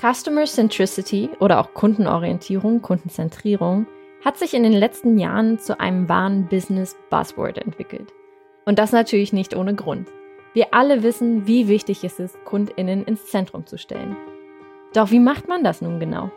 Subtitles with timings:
[0.00, 3.86] Customer Centricity oder auch Kundenorientierung, Kundenzentrierung
[4.24, 8.12] hat sich in den letzten Jahren zu einem wahren Business Buzzword entwickelt.
[8.66, 10.08] Und das natürlich nicht ohne Grund.
[10.52, 14.16] Wir alle wissen, wie wichtig es ist, Kundinnen ins Zentrum zu stellen.
[14.92, 16.30] Doch wie macht man das nun genau?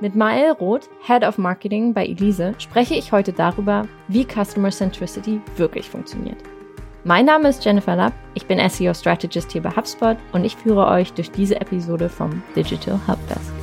[0.00, 5.40] Mit Mael Roth, Head of Marketing bei Elise, spreche ich heute darüber, wie Customer Centricity
[5.56, 6.38] wirklich funktioniert.
[7.04, 10.86] Mein Name ist Jennifer Lapp, ich bin SEO Strategist hier bei HubSpot und ich führe
[10.86, 13.61] euch durch diese Episode vom Digital Helpdesk.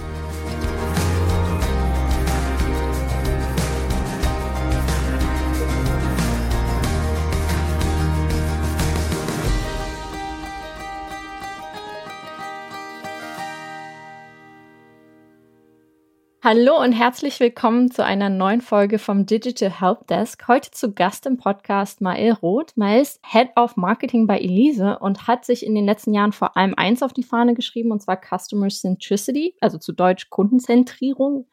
[16.51, 20.47] Hallo und herzlich willkommen zu einer neuen Folge vom Digital Help Desk.
[20.47, 22.75] Heute zu Gast im Podcast Mael Roth.
[22.75, 26.57] Mael ist Head of Marketing bei Elise und hat sich in den letzten Jahren vor
[26.57, 31.47] allem eins auf die Fahne geschrieben, und zwar Customer Centricity, also zu Deutsch Kundenzentrierung.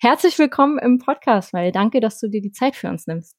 [0.00, 1.70] Herzlich willkommen im Podcast, Mael.
[1.70, 3.36] Danke, dass du dir die Zeit für uns nimmst.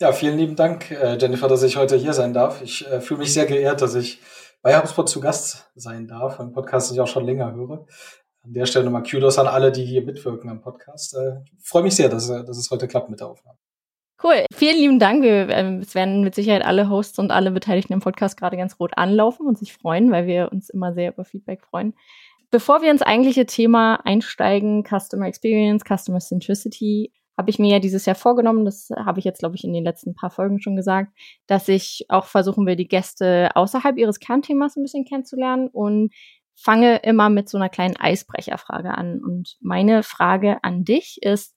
[0.00, 2.62] Ja, vielen lieben Dank, äh, Jennifer, dass ich heute hier sein darf.
[2.62, 4.22] Ich äh, fühle mich sehr geehrt, dass ich
[4.62, 7.86] bei HubSpot zu Gast sein darf, einen Podcast, den ich auch schon länger höre
[8.44, 11.14] an der Stelle nochmal Kudos an alle, die hier mitwirken am Podcast.
[11.14, 13.58] Äh, Freue mich sehr, dass, dass es heute klappt mit der Aufnahme.
[14.22, 14.46] Cool.
[14.52, 15.22] Vielen lieben Dank.
[15.22, 18.78] Wir, äh, es werden mit Sicherheit alle Hosts und alle Beteiligten im Podcast gerade ganz
[18.78, 21.94] rot anlaufen und sich freuen, weil wir uns immer sehr über Feedback freuen.
[22.50, 28.06] Bevor wir ins eigentliche Thema einsteigen, Customer Experience, Customer Centricity, habe ich mir ja dieses
[28.06, 31.12] Jahr vorgenommen, das habe ich jetzt, glaube ich, in den letzten paar Folgen schon gesagt,
[31.48, 36.12] dass ich auch versuchen will, die Gäste außerhalb ihres Kernthemas ein bisschen kennenzulernen und
[36.54, 39.20] fange immer mit so einer kleinen Eisbrecherfrage an.
[39.22, 41.54] Und meine Frage an dich ist,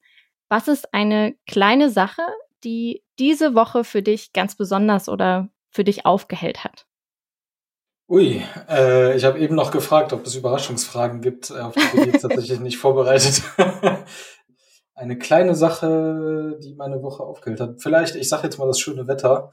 [0.49, 2.21] was ist eine kleine Sache,
[2.63, 6.85] die diese Woche für dich ganz besonders oder für dich aufgehellt hat?
[8.09, 12.15] Ui, äh, ich habe eben noch gefragt, ob es Überraschungsfragen gibt, äh, auf die bin
[12.15, 13.41] ich tatsächlich nicht vorbereitet.
[14.95, 17.81] Eine kleine Sache, die meine Woche aufgehellt hat.
[17.81, 19.51] Vielleicht, ich sage jetzt mal das schöne Wetter.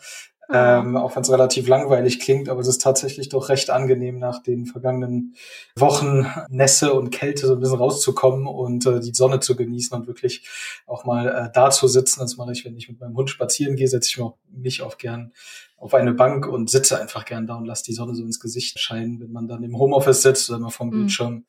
[0.53, 4.43] Ähm, auch wenn es relativ langweilig klingt, aber es ist tatsächlich doch recht angenehm, nach
[4.43, 5.35] den vergangenen
[5.75, 10.07] Wochen Nässe und Kälte so ein bisschen rauszukommen und äh, die Sonne zu genießen und
[10.07, 10.47] wirklich
[10.87, 12.21] auch mal äh, da zu sitzen.
[12.21, 14.83] Das mache ich, wenn ich mit meinem Hund spazieren gehe, setze ich mich auch, mich
[14.83, 15.33] auch gern
[15.77, 18.79] auf eine Bank und sitze einfach gern da und lasse die Sonne so ins Gesicht
[18.79, 19.21] scheinen.
[19.21, 20.93] Wenn man dann im Homeoffice sitzt oder mal vom mhm.
[20.93, 21.45] Bildschirm,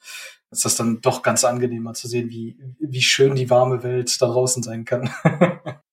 [0.52, 4.22] ist das dann doch ganz angenehm mal zu sehen, wie, wie schön die warme Welt
[4.22, 5.10] da draußen sein kann.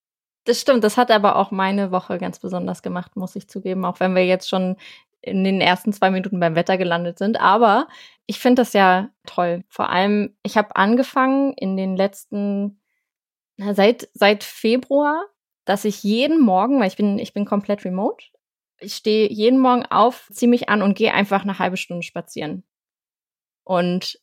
[0.44, 4.00] Das stimmt, das hat aber auch meine Woche ganz besonders gemacht, muss ich zugeben, auch
[4.00, 4.76] wenn wir jetzt schon
[5.20, 7.40] in den ersten zwei Minuten beim Wetter gelandet sind.
[7.40, 7.86] Aber
[8.26, 9.64] ich finde das ja toll.
[9.68, 12.80] Vor allem, ich habe angefangen in den letzten,
[13.56, 15.24] seit, seit Februar,
[15.64, 18.26] dass ich jeden Morgen, weil ich bin, ich bin komplett remote,
[18.80, 22.64] ich stehe jeden Morgen auf, ziehe mich an und gehe einfach eine halbe Stunde spazieren.
[23.62, 24.18] Und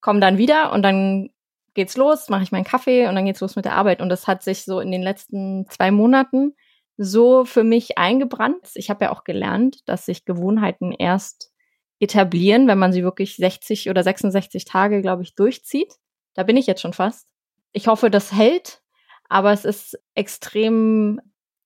[0.00, 1.30] komme dann wieder und dann
[1.76, 4.02] geht's los, mache ich meinen Kaffee und dann geht's los mit der Arbeit.
[4.02, 6.56] Und das hat sich so in den letzten zwei Monaten
[6.96, 8.70] so für mich eingebrannt.
[8.74, 11.52] Ich habe ja auch gelernt, dass sich Gewohnheiten erst
[12.00, 15.94] etablieren, wenn man sie wirklich 60 oder 66 Tage, glaube ich, durchzieht.
[16.34, 17.28] Da bin ich jetzt schon fast.
[17.72, 18.82] Ich hoffe, das hält,
[19.28, 21.20] aber es ist extrem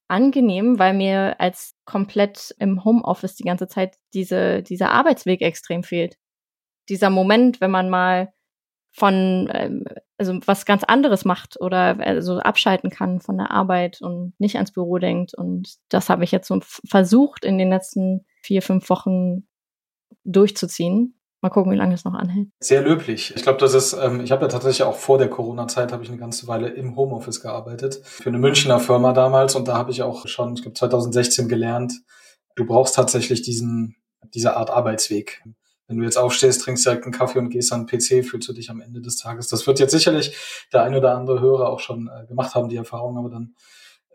[0.09, 6.16] angenehm, weil mir als komplett im Homeoffice die ganze Zeit diese, dieser Arbeitsweg extrem fehlt.
[6.88, 8.32] Dieser Moment, wenn man mal
[8.93, 9.84] von ähm,
[10.19, 14.73] also was ganz anderes macht oder also abschalten kann von der Arbeit und nicht ans
[14.73, 15.34] Büro denkt.
[15.34, 19.47] Und das habe ich jetzt so versucht in den letzten vier, fünf Wochen
[20.25, 21.15] durchzuziehen.
[21.43, 22.49] Mal gucken, wie lange es noch anhält.
[22.61, 23.33] Sehr löblich.
[23.34, 26.11] Ich glaube, das ist, ähm, ich habe ja tatsächlich auch vor der Corona-Zeit habe ich
[26.11, 28.00] eine ganze Weile im Homeoffice gearbeitet.
[28.05, 31.95] Für eine Münchner Firma damals und da habe ich auch schon, ich glaube, 2016 gelernt,
[32.56, 33.97] du brauchst tatsächlich diesen,
[34.34, 35.43] diese Art Arbeitsweg
[35.91, 38.53] wenn du jetzt aufstehst, trinkst direkt einen Kaffee und gehst an den PC, fühlst du
[38.53, 39.49] dich am Ende des Tages.
[39.49, 40.37] Das wird jetzt sicherlich
[40.73, 43.56] der ein oder andere Hörer auch schon äh, gemacht haben, die Erfahrung, aber dann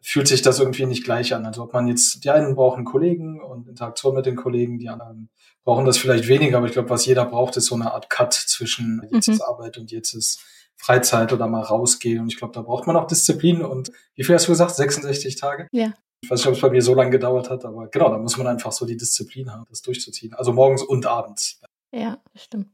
[0.01, 1.45] fühlt sich das irgendwie nicht gleich an.
[1.45, 5.29] Also ob man jetzt, die einen brauchen Kollegen und Interaktion mit den Kollegen, die anderen
[5.65, 8.33] brauchen das vielleicht weniger, aber ich glaube, was jeder braucht, ist so eine Art Cut
[8.33, 9.33] zwischen jetzt mhm.
[9.33, 10.39] ist Arbeit und jetzt ist
[10.77, 12.21] Freizeit oder mal rausgehen.
[12.21, 13.63] Und ich glaube, da braucht man auch Disziplin.
[13.63, 14.75] Und wie viel hast du gesagt?
[14.75, 15.67] 66 Tage?
[15.71, 15.93] Ja.
[16.21, 18.37] Ich weiß nicht, ob es bei mir so lange gedauert hat, aber genau, da muss
[18.37, 20.33] man einfach so die Disziplin haben, das durchzuziehen.
[20.33, 21.61] Also morgens und abends.
[21.95, 22.67] Ja, stimmt.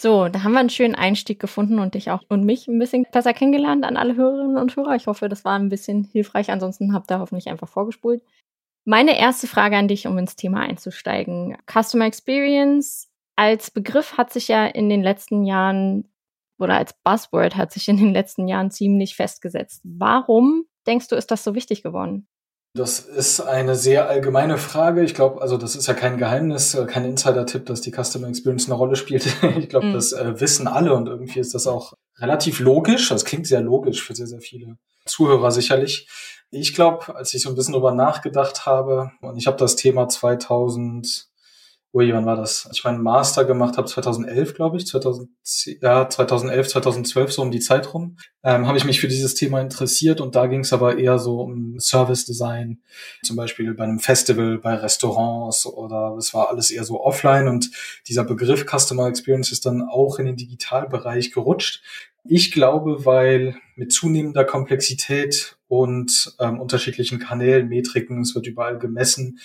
[0.00, 3.06] So, da haben wir einen schönen Einstieg gefunden und dich auch und mich ein bisschen
[3.12, 4.96] besser kennengelernt an alle Hörerinnen und Hörer.
[4.96, 6.50] Ich hoffe, das war ein bisschen hilfreich.
[6.50, 8.22] Ansonsten habt ihr hoffentlich einfach vorgespult.
[8.84, 11.58] Meine erste Frage an dich, um ins Thema einzusteigen.
[11.70, 16.10] Customer Experience als Begriff hat sich ja in den letzten Jahren
[16.58, 19.82] oder als Buzzword hat sich in den letzten Jahren ziemlich festgesetzt.
[19.84, 22.26] Warum denkst du, ist das so wichtig geworden?
[22.74, 25.04] Das ist eine sehr allgemeine Frage.
[25.04, 28.66] Ich glaube, also das ist ja kein Geheimnis, äh, kein Insider-Tipp, dass die Customer Experience
[28.66, 29.26] eine Rolle spielt.
[29.58, 29.92] ich glaube, mhm.
[29.92, 33.10] das äh, wissen alle und irgendwie ist das auch relativ logisch.
[33.10, 36.08] Das klingt sehr logisch für sehr, sehr viele Zuhörer sicherlich.
[36.50, 40.08] Ich glaube, als ich so ein bisschen drüber nachgedacht habe, und ich habe das Thema
[40.08, 41.28] 2000
[41.94, 42.68] ui, wann war das?
[42.72, 47.60] Ich meinen Master gemacht habe, 2011, glaube ich, 2010, ja, 2011, 2012, so um die
[47.60, 50.96] Zeit rum, ähm, habe ich mich für dieses Thema interessiert und da ging es aber
[50.96, 52.80] eher so um Service Design,
[53.22, 57.70] zum Beispiel bei einem Festival, bei Restaurants oder es war alles eher so offline und
[58.08, 61.82] dieser Begriff Customer Experience ist dann auch in den Digitalbereich gerutscht.
[62.24, 69.40] Ich glaube, weil mit zunehmender Komplexität und ähm, unterschiedlichen Kanälen, Metriken, es wird überall gemessen,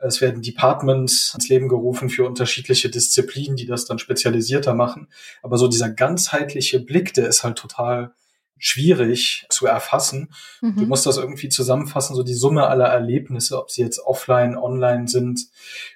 [0.00, 5.08] es werden Departments ins Leben gerufen für unterschiedliche Disziplinen, die das dann spezialisierter machen.
[5.42, 8.12] Aber so dieser ganzheitliche Blick, der ist halt total
[8.58, 10.32] schwierig zu erfassen.
[10.60, 10.76] Mhm.
[10.76, 15.08] Du musst das irgendwie zusammenfassen, so die Summe aller Erlebnisse, ob sie jetzt offline, online
[15.08, 15.48] sind,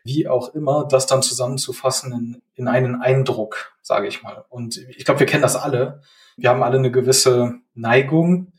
[0.05, 4.45] wie auch immer, das dann zusammenzufassen in, in einen Eindruck, sage ich mal.
[4.49, 6.03] Und ich glaube, wir kennen das alle.
[6.37, 8.53] Wir haben alle eine gewisse Neigung,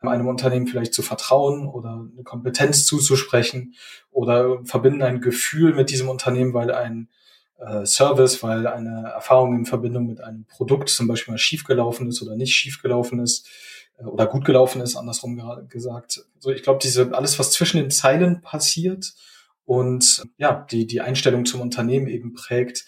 [0.00, 3.74] einem Unternehmen vielleicht zu vertrauen oder eine Kompetenz zuzusprechen
[4.10, 7.08] oder verbinden ein Gefühl mit diesem Unternehmen, weil ein
[7.58, 12.22] äh, Service, weil eine Erfahrung in Verbindung mit einem Produkt zum Beispiel mal schiefgelaufen ist
[12.22, 13.48] oder nicht schiefgelaufen ist
[13.98, 16.26] äh, oder gut gelaufen ist, andersrum gesagt.
[16.38, 19.14] So, ich glaube, diese alles, was zwischen den Zeilen passiert
[19.64, 22.86] und ja, die die Einstellung zum Unternehmen eben prägt,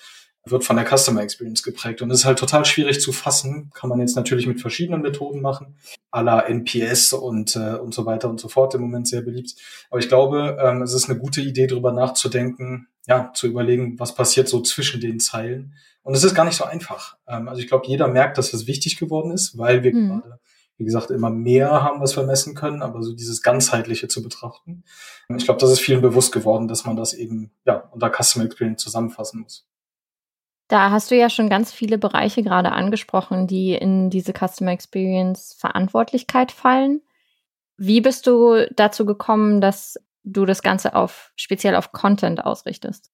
[0.50, 2.02] wird von der Customer Experience geprägt.
[2.02, 3.70] Und das ist halt total schwierig zu fassen.
[3.74, 5.76] Kann man jetzt natürlich mit verschiedenen Methoden machen,
[6.10, 9.54] à la NPS und, äh, und so weiter und so fort im Moment sehr beliebt.
[9.90, 14.14] Aber ich glaube, ähm, es ist eine gute Idee, darüber nachzudenken, ja, zu überlegen, was
[14.14, 15.74] passiert so zwischen den Zeilen.
[16.02, 17.16] Und es ist gar nicht so einfach.
[17.26, 20.08] Ähm, also ich glaube, jeder merkt, dass das wichtig geworden ist, weil wir mhm.
[20.08, 20.38] gerade
[20.78, 24.84] wie gesagt, immer mehr haben, was wir messen können, aber so dieses ganzheitliche zu betrachten.
[25.36, 28.82] Ich glaube, das ist vielen bewusst geworden, dass man das eben ja unter Customer Experience
[28.82, 29.67] zusammenfassen muss.
[30.68, 35.56] Da hast du ja schon ganz viele Bereiche gerade angesprochen, die in diese Customer Experience
[35.58, 37.00] Verantwortlichkeit fallen.
[37.78, 43.10] Wie bist du dazu gekommen, dass du das Ganze auf speziell auf Content ausrichtest?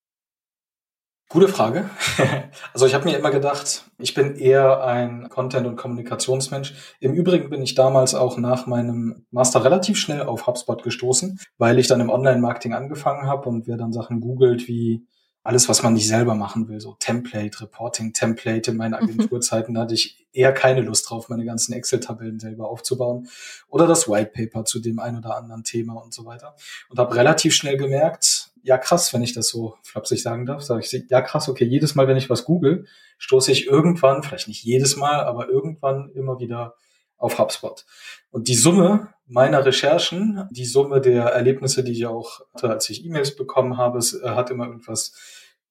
[1.29, 1.91] Gute Frage.
[2.73, 6.75] Also ich habe mir immer gedacht, ich bin eher ein Content- und Kommunikationsmensch.
[7.00, 11.79] Im Übrigen bin ich damals auch nach meinem Master relativ schnell auf HubSpot gestoßen, weil
[11.79, 15.07] ich dann im Online-Marketing angefangen habe und wer dann Sachen googelt wie
[15.44, 18.70] alles, was man nicht selber machen will, so Template, Reporting-Template.
[18.70, 18.94] In meinen.
[18.94, 23.29] Agenturzeiten hatte ich eher keine Lust drauf, meine ganzen Excel-Tabellen selber aufzubauen
[23.69, 26.56] oder das White Paper zu dem ein oder anderen Thema und so weiter.
[26.88, 30.81] Und habe relativ schnell gemerkt, ja krass, wenn ich das so flapsig sagen darf, sage
[30.82, 32.87] ich, ja krass, okay, jedes Mal, wenn ich was google,
[33.19, 36.75] stoße ich irgendwann, vielleicht nicht jedes Mal, aber irgendwann immer wieder
[37.16, 37.84] auf HubSpot.
[38.31, 43.05] Und die Summe meiner Recherchen, die Summe der Erlebnisse, die ich auch hatte, als ich
[43.05, 45.12] E-Mails bekommen habe, es äh, hat immer irgendwas,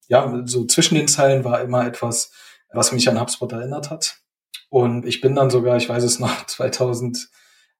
[0.08, 2.32] ja, so zwischen den Zeilen war immer etwas,
[2.72, 4.18] was mich an HubSpot erinnert hat.
[4.70, 7.30] Und ich bin dann sogar, ich weiß es noch, 2000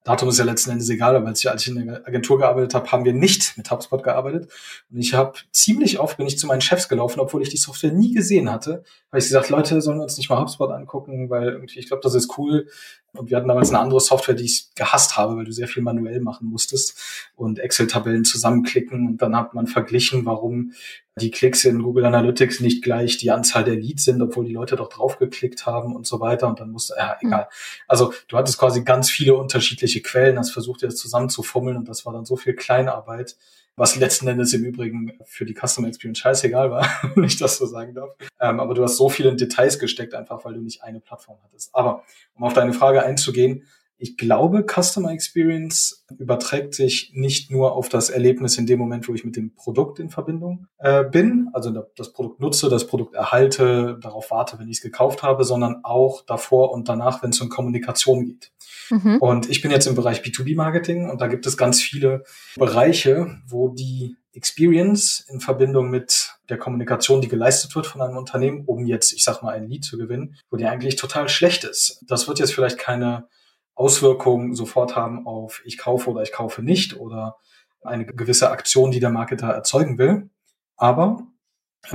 [0.04, 2.74] Datum ist ja letzten Endes egal, aber als ich, als ich in der Agentur gearbeitet
[2.74, 4.52] habe, haben wir nicht mit HubSpot gearbeitet.
[4.92, 7.94] Und ich habe ziemlich oft bin ich zu meinen Chefs gelaufen, obwohl ich die Software
[7.94, 8.84] nie gesehen hatte.
[9.12, 12.04] Habe ich gesagt, Leute, sollen wir uns nicht mal HubSpot angucken, weil irgendwie, ich glaube,
[12.04, 12.68] das ist cool.
[13.14, 15.84] Und wir hatten damals eine andere Software, die ich gehasst habe, weil du sehr viel
[15.84, 19.08] manuell machen musstest und Excel-Tabellen zusammenklicken.
[19.08, 20.74] Und dann hat man verglichen, warum
[21.20, 24.76] die Klicks in Google Analytics nicht gleich die Anzahl der Leads sind, obwohl die Leute
[24.76, 26.48] doch draufgeklickt haben und so weiter.
[26.48, 27.28] Und dann musste, ja, hm.
[27.28, 27.50] egal.
[27.88, 32.14] Also du hattest quasi ganz viele unterschiedliche Quellen, hast versucht, das zusammenzufummeln und das war
[32.14, 33.38] dann so viel Kleinarbeit,
[33.76, 37.66] was letzten Endes im Übrigen für die Customer Experience scheißegal war, wenn ich das so
[37.66, 38.12] sagen darf.
[38.40, 41.38] Ähm, aber du hast so viel in Details gesteckt, einfach weil du nicht eine Plattform
[41.44, 41.74] hattest.
[41.74, 42.04] Aber
[42.36, 43.66] um auf deine Frage einzugehen,
[44.04, 49.14] ich glaube, Customer Experience überträgt sich nicht nur auf das Erlebnis in dem Moment, wo
[49.14, 53.98] ich mit dem Produkt in Verbindung äh, bin, also das Produkt nutze, das Produkt erhalte,
[54.02, 57.48] darauf warte, wenn ich es gekauft habe, sondern auch davor und danach, wenn es um
[57.48, 58.52] Kommunikation geht.
[58.90, 59.20] Mhm.
[59.22, 62.26] Und ich bin jetzt im Bereich B2B-Marketing und da gibt es ganz viele
[62.58, 68.64] Bereiche, wo die Experience in Verbindung mit der Kommunikation, die geleistet wird von einem Unternehmen,
[68.66, 72.04] um jetzt, ich sag mal, ein Lead zu gewinnen, wo die eigentlich total schlecht ist.
[72.06, 73.30] Das wird jetzt vielleicht keine
[73.76, 77.38] Auswirkungen sofort haben auf ich kaufe oder ich kaufe nicht oder
[77.82, 80.30] eine gewisse Aktion, die der Marketer erzeugen will.
[80.78, 81.26] Aber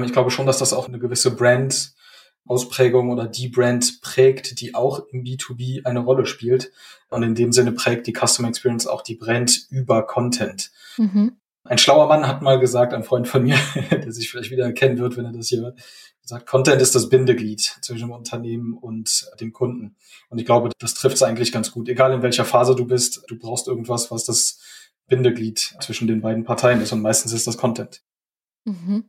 [0.03, 1.95] ich glaube schon, dass das auch eine gewisse Brand
[2.49, 6.73] Ausprägung oder die Brand prägt, die auch im B2B eine Rolle spielt.
[7.11, 10.71] Und in dem Sinne prägt die Customer Experience auch die Brand über Content.
[10.97, 11.37] Mhm.
[11.65, 13.57] Ein schlauer Mann hat mal gesagt, ein Freund von mir,
[13.91, 15.79] der sich vielleicht wieder erkennen wird, wenn er das hier hört,
[16.29, 19.97] gesagt, Content ist das Bindeglied zwischen dem Unternehmen und dem Kunden.
[20.29, 21.89] Und ich glaube, das trifft es eigentlich ganz gut.
[21.89, 24.61] Egal in welcher Phase du bist, du brauchst irgendwas, was das
[25.07, 28.03] Bindeglied zwischen den beiden Parteien ist und meistens ist das Content.
[28.65, 29.09] Mhm.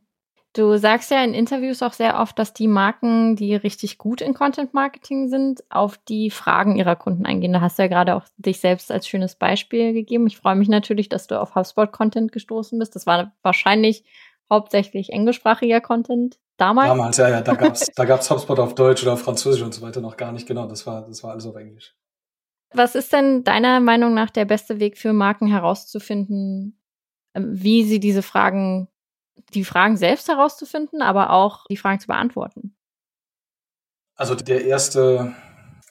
[0.54, 4.34] Du sagst ja in Interviews auch sehr oft, dass die Marken, die richtig gut in
[4.34, 7.52] Content Marketing sind, auf die Fragen ihrer Kunden eingehen.
[7.52, 10.26] Da hast du ja gerade auch dich selbst als schönes Beispiel gegeben.
[10.26, 12.96] Ich freue mich natürlich, dass du auf HubSpot Content gestoßen bist.
[12.96, 14.04] Das war wahrscheinlich
[14.50, 16.88] hauptsächlich englischsprachiger Content damals.
[16.88, 17.40] Damals, ja, ja.
[17.40, 20.32] Da gab's, da gab's HubSpot auf Deutsch oder auf Französisch und so weiter noch gar
[20.32, 20.46] nicht.
[20.46, 21.94] Genau, das war, das war alles auf Englisch.
[22.72, 26.78] Was ist denn deiner Meinung nach der beste Weg für Marken herauszufinden,
[27.34, 28.88] ähm, wie sie diese Fragen
[29.54, 32.76] die Fragen selbst herauszufinden, aber auch die Fragen zu beantworten.
[34.14, 35.34] Also der erste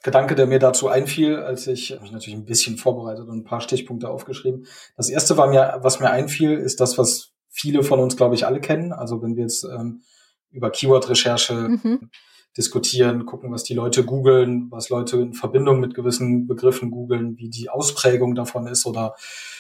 [0.03, 3.61] Gedanke, der mir dazu einfiel, als ich mich natürlich ein bisschen vorbereitet und ein paar
[3.61, 4.65] Stichpunkte aufgeschrieben.
[4.95, 8.45] Das erste war mir, was mir einfiel, ist das, was viele von uns, glaube ich,
[8.45, 8.93] alle kennen.
[8.93, 10.03] Also wenn wir jetzt ähm,
[10.51, 12.10] über Keyword-Recherche mhm
[12.58, 17.50] diskutieren, gucken, was die Leute googeln, was Leute in Verbindung mit gewissen Begriffen googeln, wie
[17.50, 19.15] die Ausprägung davon ist oder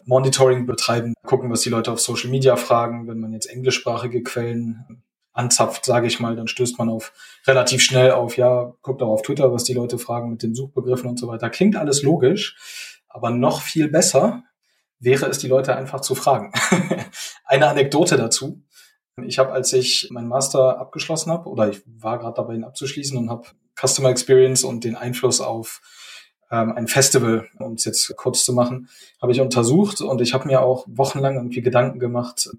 [0.05, 3.07] Monitoring betreiben, gucken, was die Leute auf Social Media fragen.
[3.07, 5.03] Wenn man jetzt englischsprachige Quellen
[5.33, 7.13] anzapft, sage ich mal, dann stößt man auf
[7.45, 11.09] relativ schnell auf, ja, guckt auch auf Twitter, was die Leute fragen mit den Suchbegriffen
[11.09, 11.49] und so weiter.
[11.49, 14.43] Klingt alles logisch, aber noch viel besser
[14.99, 16.51] wäre es, die Leute einfach zu fragen.
[17.45, 18.61] Eine Anekdote dazu.
[19.23, 23.17] Ich habe, als ich meinen Master abgeschlossen habe, oder ich war gerade dabei, ihn abzuschließen
[23.17, 23.47] und habe
[23.79, 25.81] Customer Experience und den Einfluss auf
[26.51, 28.89] ähm, ein Festival, um es jetzt kurz zu machen,
[29.21, 32.49] habe ich untersucht und ich habe mir auch wochenlang irgendwie Gedanken gemacht,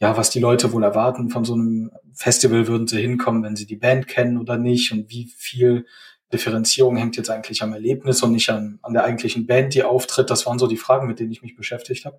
[0.00, 3.66] ja, was die Leute wohl erwarten von so einem Festival, würden sie hinkommen, wenn sie
[3.66, 4.90] die Band kennen oder nicht?
[4.92, 5.86] Und wie viel
[6.32, 10.30] Differenzierung hängt jetzt eigentlich am Erlebnis und nicht an, an der eigentlichen Band, die auftritt.
[10.30, 12.18] Das waren so die Fragen, mit denen ich mich beschäftigt habe.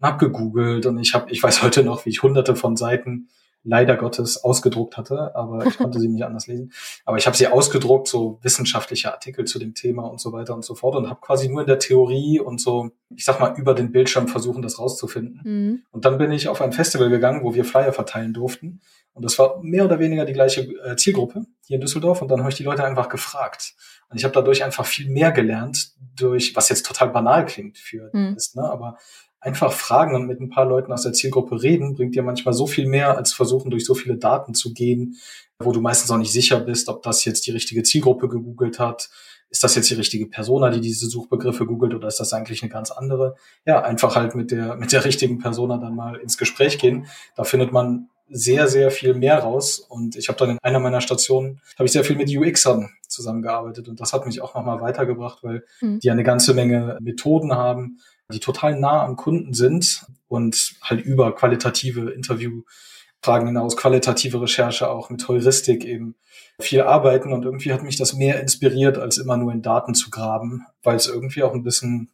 [0.00, 3.28] Und habe gegoogelt und ich habe, ich weiß heute noch, wie ich hunderte von Seiten
[3.62, 6.72] leider Gottes ausgedruckt hatte, aber ich konnte sie nicht anders lesen.
[7.04, 10.64] Aber ich habe sie ausgedruckt, so wissenschaftliche Artikel zu dem Thema und so weiter und
[10.64, 13.74] so fort und habe quasi nur in der Theorie und so, ich sag mal, über
[13.74, 15.40] den Bildschirm versuchen, das rauszufinden.
[15.44, 15.82] Mhm.
[15.90, 18.80] Und dann bin ich auf ein Festival gegangen, wo wir Flyer verteilen durften.
[19.12, 22.22] Und das war mehr oder weniger die gleiche äh, Zielgruppe hier in Düsseldorf.
[22.22, 23.74] Und dann habe ich die Leute einfach gefragt.
[24.08, 28.10] Und ich habe dadurch einfach viel mehr gelernt, durch, was jetzt total banal klingt für
[28.12, 28.34] mhm.
[28.36, 28.62] ist, ne?
[28.62, 28.98] aber
[29.40, 32.66] einfach fragen und mit ein paar Leuten aus der Zielgruppe reden, bringt dir manchmal so
[32.66, 35.16] viel mehr, als versuchen, durch so viele Daten zu gehen,
[35.58, 39.10] wo du meistens auch nicht sicher bist, ob das jetzt die richtige Zielgruppe gegoogelt hat.
[39.48, 42.70] Ist das jetzt die richtige Persona, die diese Suchbegriffe googelt oder ist das eigentlich eine
[42.70, 43.34] ganz andere?
[43.66, 47.06] Ja, einfach halt mit der, mit der richtigen Persona dann mal ins Gespräch gehen.
[47.34, 49.80] Da findet man sehr, sehr viel mehr raus.
[49.80, 53.88] Und ich habe dann in einer meiner Stationen, habe ich sehr viel mit UXern zusammengearbeitet.
[53.88, 55.98] Und das hat mich auch nochmal weitergebracht, weil mhm.
[55.98, 57.98] die eine ganze Menge Methoden haben,
[58.30, 65.10] die total nah am Kunden sind und halt über qualitative Interviewfragen hinaus, qualitative Recherche auch
[65.10, 66.14] mit Heuristik eben
[66.60, 70.10] viel arbeiten und irgendwie hat mich das mehr inspiriert, als immer nur in Daten zu
[70.10, 72.12] graben, weil es irgendwie auch ein bisschen,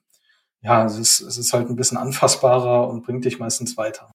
[0.63, 4.11] ja, es ist, es ist halt ein bisschen anfassbarer und bringt dich meistens weiter.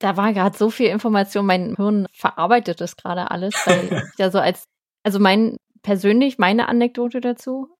[0.00, 4.30] Da war gerade so viel Information, mein Hirn verarbeitet das gerade alles, weil ich ja
[4.30, 4.64] so als,
[5.02, 7.73] also mein persönlich meine Anekdote dazu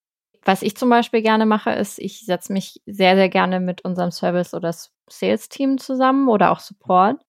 [0.44, 4.10] was ich zum Beispiel gerne mache, ist, ich setze mich sehr, sehr gerne mit unserem
[4.10, 4.74] Service- oder
[5.08, 7.22] Sales-Team zusammen oder auch Support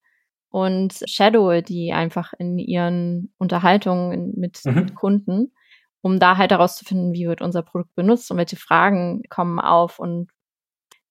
[0.50, 4.76] und shadow die einfach in ihren Unterhaltungen mit, mhm.
[4.76, 5.54] mit Kunden,
[6.02, 10.00] um da halt herauszufinden, wie wird unser Produkt benutzt und welche Fragen kommen auf.
[10.00, 10.30] Und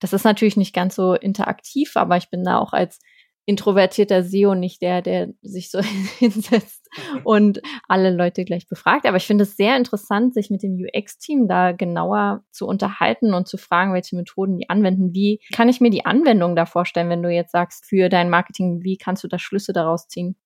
[0.00, 3.00] das ist natürlich nicht ganz so interaktiv, aber ich bin da auch als
[3.46, 5.80] introvertierter SEO, nicht der, der sich so
[6.18, 6.83] hinsetzt
[7.24, 9.06] und alle Leute gleich befragt.
[9.06, 13.48] Aber ich finde es sehr interessant, sich mit dem UX-Team da genauer zu unterhalten und
[13.48, 15.14] zu fragen, welche Methoden die anwenden.
[15.14, 18.82] Wie kann ich mir die Anwendung da vorstellen, wenn du jetzt sagst, für dein Marketing,
[18.82, 20.36] wie kannst du da Schlüsse daraus ziehen?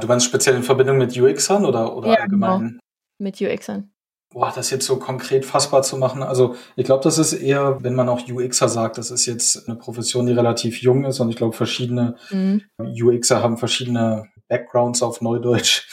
[0.00, 2.46] Du meinst speziell in Verbindung mit UXern oder, oder ja, genau.
[2.46, 2.68] allgemein?
[2.68, 2.80] Genau.
[3.18, 3.92] Mit UXern
[4.32, 6.22] boah, das jetzt so konkret fassbar zu machen.
[6.22, 9.76] Also ich glaube, das ist eher, wenn man auch UXer sagt, das ist jetzt eine
[9.76, 12.62] Profession, die relativ jung ist und ich glaube, verschiedene mhm.
[12.78, 15.88] UXer haben verschiedene Backgrounds auf Neudeutsch.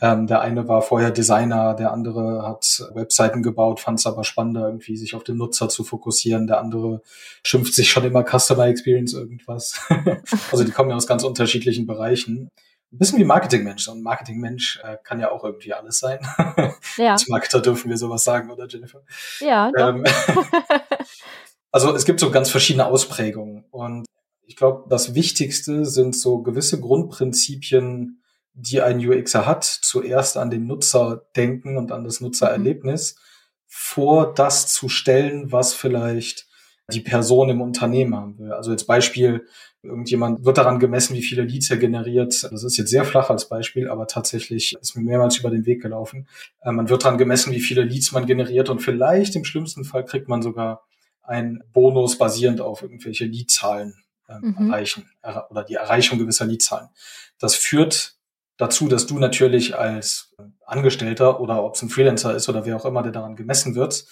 [0.00, 4.66] Ähm, der eine war vorher Designer, der andere hat Webseiten gebaut, fand es aber spannender,
[4.66, 6.46] irgendwie sich auf den Nutzer zu fokussieren.
[6.46, 7.02] Der andere
[7.44, 9.80] schimpft sich schon immer Customer Experience irgendwas.
[10.52, 12.48] also die kommen ja aus ganz unterschiedlichen Bereichen
[12.92, 13.88] ein bisschen wie Marketingmensch.
[13.88, 16.18] Und Marketingmensch äh, kann ja auch irgendwie alles sein.
[16.98, 17.12] Ja.
[17.12, 19.02] Als Marketer dürfen wir sowas sagen, oder Jennifer?
[19.40, 19.70] Ja.
[19.78, 20.04] Ähm,
[21.72, 23.64] also es gibt so ganz verschiedene Ausprägungen.
[23.70, 24.04] Und
[24.52, 28.20] ich glaube, das Wichtigste sind so gewisse Grundprinzipien,
[28.52, 29.64] die ein UXer hat.
[29.64, 33.18] Zuerst an den Nutzer denken und an das Nutzererlebnis, mhm.
[33.66, 36.48] vor das zu stellen, was vielleicht
[36.92, 38.52] die Person im Unternehmen haben will.
[38.52, 39.46] Also jetzt Beispiel,
[39.82, 42.42] irgendjemand wird daran gemessen, wie viele Leads er generiert.
[42.42, 45.80] Das ist jetzt sehr flach als Beispiel, aber tatsächlich ist mir mehrmals über den Weg
[45.80, 46.28] gelaufen.
[46.60, 50.04] Äh, man wird daran gemessen, wie viele Leads man generiert und vielleicht im schlimmsten Fall
[50.04, 50.84] kriegt man sogar
[51.22, 53.94] ein Bonus basierend auf irgendwelche Leadzahlen
[54.28, 54.70] ähm, mhm.
[54.70, 55.10] erreichen
[55.50, 56.88] oder die Erreichung gewisser Leadzahlen.
[57.38, 58.16] Das führt
[58.56, 60.34] dazu, dass du natürlich als
[60.66, 64.04] Angestellter oder ob es ein Freelancer ist oder wer auch immer, der daran gemessen wird,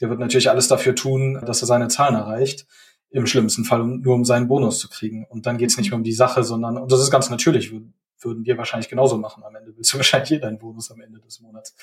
[0.00, 2.66] der wird natürlich alles dafür tun, dass er seine Zahlen erreicht.
[3.10, 5.26] Im schlimmsten Fall nur um seinen Bonus zu kriegen.
[5.26, 5.90] Und dann geht es nicht mhm.
[5.90, 7.72] mehr um die Sache, sondern, und das ist ganz natürlich,
[8.20, 9.42] würden wir wahrscheinlich genauso machen.
[9.44, 11.74] Am Ende willst du wahrscheinlich jeder einen Bonus am Ende des Monats.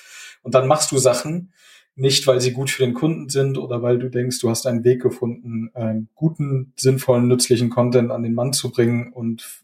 [0.42, 1.52] Und dann machst du Sachen,
[1.96, 4.84] nicht weil sie gut für den Kunden sind oder weil du denkst, du hast einen
[4.84, 9.62] Weg gefunden, einen guten, sinnvollen, nützlichen Content an den Mann zu bringen und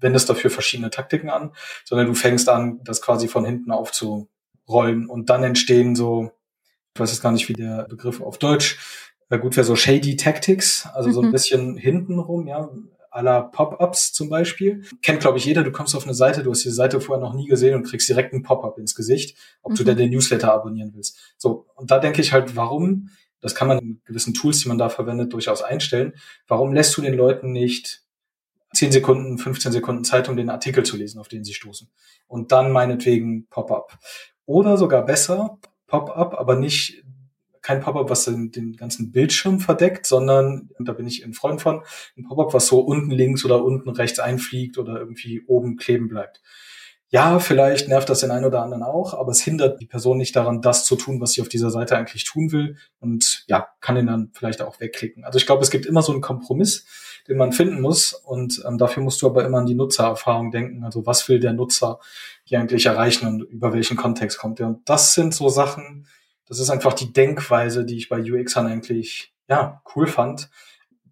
[0.00, 1.50] wendest dafür verschiedene Taktiken an,
[1.84, 6.30] sondern du fängst an, das quasi von hinten aufzurollen und dann entstehen so,
[6.94, 8.78] ich weiß jetzt gar nicht, wie der Begriff auf Deutsch,
[9.30, 11.32] äh, gut wäre so shady Tactics, also so ein mhm.
[11.32, 12.70] bisschen hintenrum, ja,
[13.14, 14.84] aller Pop-ups zum Beispiel.
[15.00, 15.62] Kennt, glaube ich, jeder.
[15.62, 18.08] Du kommst auf eine Seite, du hast die Seite vorher noch nie gesehen und kriegst
[18.08, 19.76] direkt einen Pop-up ins Gesicht, ob mhm.
[19.76, 21.34] du denn den Newsletter abonnieren willst.
[21.38, 24.78] So, und da denke ich halt, warum, das kann man in gewissen Tools, die man
[24.78, 26.14] da verwendet, durchaus einstellen,
[26.48, 28.02] warum lässt du den Leuten nicht
[28.72, 31.88] 10 Sekunden, 15 Sekunden Zeit, um den Artikel zu lesen, auf den sie stoßen?
[32.26, 33.96] Und dann meinetwegen Pop-up.
[34.44, 37.04] Oder sogar besser, Pop-up, aber nicht
[37.64, 41.62] kein Pop-up, was den, den ganzen Bildschirm verdeckt, sondern, und da bin ich ein Freund
[41.62, 41.82] von,
[42.16, 46.42] ein Pop-up, was so unten links oder unten rechts einfliegt oder irgendwie oben kleben bleibt.
[47.08, 50.36] Ja, vielleicht nervt das den einen oder anderen auch, aber es hindert die Person nicht
[50.36, 53.96] daran, das zu tun, was sie auf dieser Seite eigentlich tun will und ja, kann
[53.96, 55.24] ihn dann vielleicht auch wegklicken.
[55.24, 56.86] Also ich glaube, es gibt immer so einen Kompromiss,
[57.28, 60.84] den man finden muss und ähm, dafür musst du aber immer an die Nutzererfahrung denken.
[60.84, 61.98] Also was will der Nutzer
[62.42, 64.66] hier eigentlich erreichen und über welchen Kontext kommt er?
[64.66, 66.06] Und das sind so Sachen,
[66.46, 70.50] das ist einfach die Denkweise, die ich bei UXern eigentlich, ja, cool fand.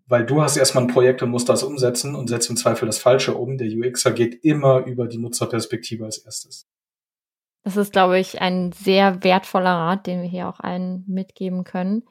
[0.06, 2.98] Weil du hast erstmal ein Projekt und musst das umsetzen und setzt im Zweifel das
[2.98, 3.56] Falsche um.
[3.56, 6.68] Der UXer geht immer über die Nutzerperspektive als erstes.
[7.64, 12.02] Das ist, glaube ich, ein sehr wertvoller Rat, den wir hier auch allen mitgeben können.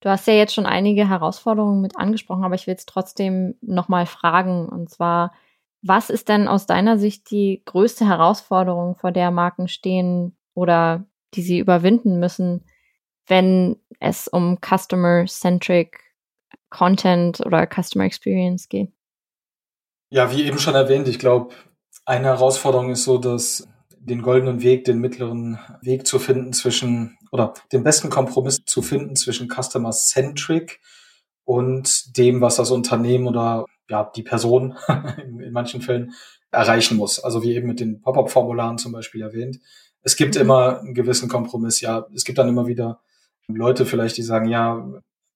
[0.00, 4.06] Du hast ja jetzt schon einige Herausforderungen mit angesprochen, aber ich will es trotzdem nochmal
[4.06, 4.66] fragen.
[4.66, 5.34] Und zwar,
[5.82, 11.42] was ist denn aus deiner Sicht die größte Herausforderung, vor der Marken stehen oder die
[11.42, 12.64] sie überwinden müssen,
[13.30, 16.00] wenn es um Customer-Centric
[16.68, 18.92] Content oder Customer Experience geht?
[20.10, 21.54] Ja, wie eben schon erwähnt, ich glaube,
[22.04, 27.54] eine Herausforderung ist so, dass den goldenen Weg, den mittleren Weg zu finden zwischen oder
[27.72, 30.80] den besten Kompromiss zu finden zwischen Customer Centric
[31.44, 34.76] und dem, was das Unternehmen oder ja die Person
[35.18, 36.12] in, manchen Fällen
[36.50, 37.22] erreichen muss.
[37.22, 39.60] Also wie eben mit den Pop-up-Formularen zum Beispiel erwähnt.
[40.02, 40.40] Es gibt mhm.
[40.40, 41.80] immer einen gewissen Kompromiss.
[41.80, 43.00] Ja, es gibt dann immer wieder
[43.54, 44.86] Leute vielleicht, die sagen, ja,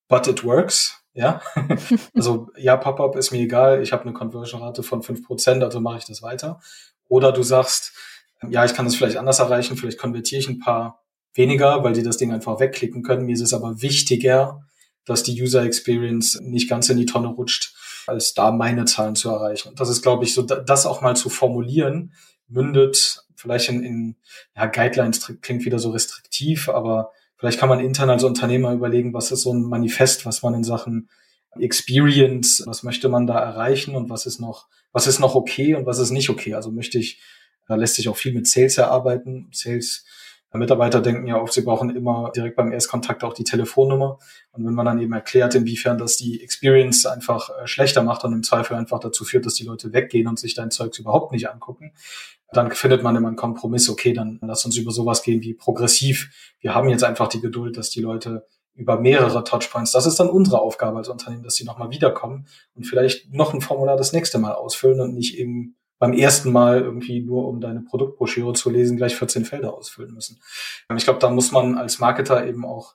[0.08, 1.00] but it works.
[1.14, 1.40] Ja,
[2.14, 3.82] also ja, Pop-up ist mir egal.
[3.82, 6.60] Ich habe eine Conversion-Rate von fünf Prozent, also mache ich das weiter.
[7.08, 7.92] Oder du sagst,
[8.50, 12.02] ja, ich kann das vielleicht anders erreichen, vielleicht konvertiere ich ein paar weniger, weil die
[12.02, 13.26] das Ding einfach wegklicken können.
[13.26, 14.62] Mir ist es aber wichtiger,
[15.04, 17.74] dass die User Experience nicht ganz in die Tonne rutscht,
[18.06, 19.68] als da meine Zahlen zu erreichen.
[19.68, 22.12] Und das ist, glaube ich, so, das auch mal zu formulieren,
[22.48, 24.16] mündet vielleicht in, in
[24.56, 29.30] ja, Guidelines klingt wieder so restriktiv, aber vielleicht kann man intern als Unternehmer überlegen, was
[29.30, 31.08] ist so ein Manifest, was man in Sachen
[31.58, 35.86] Experience, was möchte man da erreichen und was ist noch, was ist noch okay und
[35.86, 36.54] was ist nicht okay.
[36.54, 37.20] Also möchte ich,
[37.68, 39.48] da lässt sich auch viel mit Sales erarbeiten.
[39.52, 40.04] Sales
[40.58, 44.18] Mitarbeiter denken ja oft, sie brauchen immer direkt beim Erstkontakt auch die Telefonnummer.
[44.52, 48.32] Und wenn man dann eben erklärt, inwiefern das die Experience einfach äh, schlechter macht und
[48.32, 51.50] im Zweifel einfach dazu führt, dass die Leute weggehen und sich dein Zeugs überhaupt nicht
[51.50, 51.92] angucken,
[52.56, 53.88] dann findet man immer einen Kompromiss.
[53.88, 56.30] Okay, dann lass uns über sowas gehen wie progressiv.
[56.60, 59.92] Wir haben jetzt einfach die Geduld, dass die Leute über mehrere Touchpoints.
[59.92, 63.60] Das ist dann unsere Aufgabe als Unternehmen, dass sie nochmal wiederkommen und vielleicht noch ein
[63.60, 67.82] Formular das nächste Mal ausfüllen und nicht eben beim ersten Mal irgendwie nur um deine
[67.82, 70.40] Produktbroschüre zu lesen, gleich 14 Felder ausfüllen müssen.
[70.96, 72.94] Ich glaube, da muss man als Marketer eben auch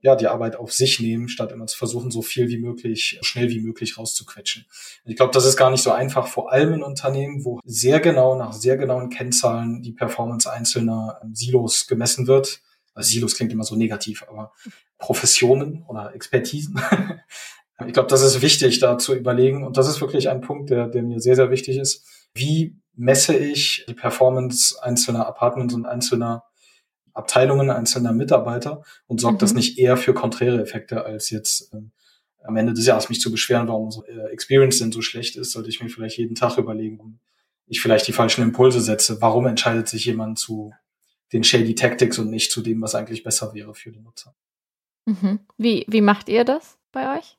[0.00, 3.50] ja, die Arbeit auf sich nehmen, statt immer zu versuchen, so viel wie möglich, schnell
[3.50, 4.66] wie möglich rauszuquetschen.
[5.04, 8.36] Ich glaube, das ist gar nicht so einfach, vor allem in Unternehmen, wo sehr genau
[8.36, 12.60] nach sehr genauen Kennzahlen die Performance einzelner Silos gemessen wird.
[12.94, 14.52] Also Silos klingt immer so negativ, aber
[14.98, 16.80] Professionen oder Expertisen.
[17.86, 19.64] ich glaube, das ist wichtig, da zu überlegen.
[19.64, 23.36] Und das ist wirklich ein Punkt, der, der mir sehr, sehr wichtig ist wie messe
[23.36, 26.44] ich die Performance einzelner Apartments und einzelner
[27.18, 29.40] Abteilungen, einzelner Mitarbeiter und sorgt mhm.
[29.40, 31.90] das nicht eher für konträre Effekte, als jetzt ähm,
[32.44, 35.52] am Ende des Jahres mich zu beschweren, warum unsere äh, Experience denn so schlecht ist,
[35.52, 37.18] sollte ich mir vielleicht jeden Tag überlegen, um
[37.66, 39.20] ich vielleicht die falschen Impulse setze.
[39.20, 40.72] Warum entscheidet sich jemand zu
[41.32, 44.34] den Shady Tactics und nicht zu dem, was eigentlich besser wäre für den Nutzer?
[45.04, 45.40] Mhm.
[45.58, 47.36] Wie, wie macht ihr das bei euch?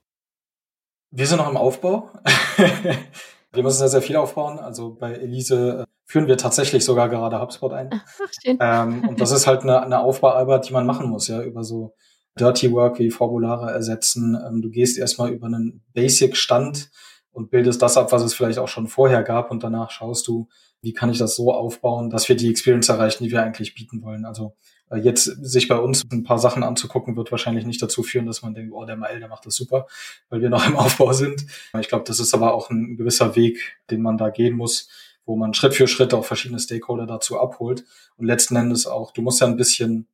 [1.11, 2.11] Wir sind noch im Aufbau.
[3.51, 4.59] Wir müssen sehr, sehr viel aufbauen.
[4.59, 7.89] Also bei Elise äh, führen wir tatsächlich sogar gerade HubSpot ein.
[7.91, 8.57] Ach, schön.
[8.59, 11.93] Ähm, und das ist halt eine, eine Aufbauarbeit, die man machen muss, ja, über so
[12.39, 14.37] Dirty Work wie Formulare ersetzen.
[14.47, 16.89] Ähm, du gehst erstmal über einen Basic-Stand
[17.31, 20.47] und bildest das ab, was es vielleicht auch schon vorher gab und danach schaust du,
[20.81, 24.01] wie kann ich das so aufbauen, dass wir die Experience erreichen, die wir eigentlich bieten
[24.01, 24.25] wollen.
[24.25, 24.55] Also
[24.97, 28.53] jetzt sich bei uns ein paar Sachen anzugucken, wird wahrscheinlich nicht dazu führen, dass man
[28.53, 29.87] denkt, oh, der Mael, der macht das super,
[30.29, 31.45] weil wir noch im Aufbau sind.
[31.79, 34.89] Ich glaube, das ist aber auch ein gewisser Weg, den man da gehen muss,
[35.25, 37.85] wo man Schritt für Schritt auch verschiedene Stakeholder dazu abholt.
[38.17, 40.07] Und letzten Endes auch, du musst ja ein bisschen,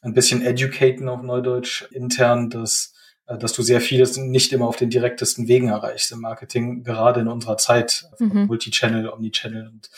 [0.00, 2.94] ein bisschen educaten auf Neudeutsch intern, dass
[3.26, 7.20] äh, dass du sehr vieles nicht immer auf den direktesten Wegen erreichst im Marketing, gerade
[7.20, 8.46] in unserer Zeit, mhm.
[8.46, 9.90] Multichannel, Omnichannel und,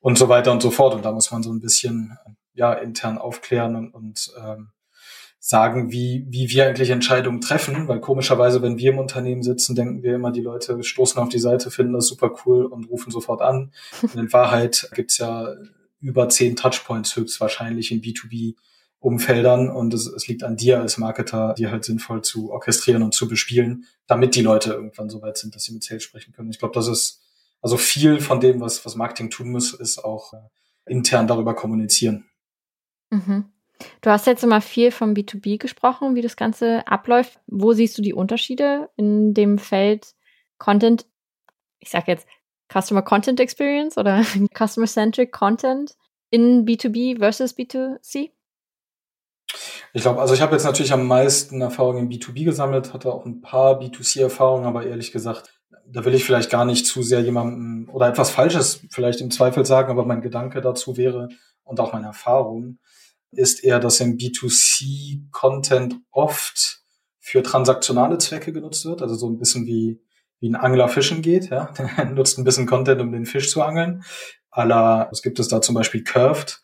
[0.00, 0.94] und so weiter und so fort.
[0.94, 2.18] Und da muss man so ein bisschen
[2.54, 4.70] ja intern aufklären und, und ähm,
[5.38, 10.02] sagen, wie, wie wir eigentlich Entscheidungen treffen, weil komischerweise, wenn wir im Unternehmen sitzen, denken
[10.02, 13.42] wir immer, die Leute stoßen auf die Seite, finden das super cool und rufen sofort
[13.42, 13.72] an.
[14.00, 15.54] Und in Wahrheit gibt's ja
[16.00, 18.54] über zehn Touchpoints höchstwahrscheinlich in B2B
[19.00, 23.12] Umfeldern und es, es liegt an dir als Marketer, die halt sinnvoll zu orchestrieren und
[23.12, 26.48] zu bespielen, damit die Leute irgendwann so weit sind, dass sie mit Sales sprechen können.
[26.48, 27.20] Ich glaube, das ist
[27.60, 30.38] also viel von dem, was, was Marketing tun muss, ist auch äh,
[30.86, 32.24] intern darüber kommunizieren.
[33.14, 33.44] Mhm.
[34.00, 37.38] Du hast jetzt immer viel vom B2B gesprochen, wie das Ganze abläuft.
[37.46, 40.14] Wo siehst du die Unterschiede in dem Feld
[40.58, 41.06] Content?
[41.78, 42.26] Ich sage jetzt
[42.72, 44.24] Customer Content Experience oder
[44.56, 45.94] Customer Centric Content
[46.30, 48.30] in B2B versus B2C?
[49.92, 53.24] Ich glaube, also ich habe jetzt natürlich am meisten Erfahrung im B2B gesammelt, hatte auch
[53.24, 57.88] ein paar B2C-Erfahrungen, aber ehrlich gesagt, da will ich vielleicht gar nicht zu sehr jemandem
[57.92, 61.28] oder etwas Falsches vielleicht im Zweifel sagen, aber mein Gedanke dazu wäre
[61.62, 62.78] und auch meine Erfahrung
[63.38, 66.82] ist eher, dass im B2C-Content oft
[67.20, 70.00] für transaktionale Zwecke genutzt wird, also so ein bisschen wie
[70.40, 73.62] wie ein Angler fischen geht, ja, der nutzt ein bisschen Content, um den Fisch zu
[73.62, 74.04] angeln.
[74.50, 76.60] Aller, was gibt es da zum Beispiel Curved?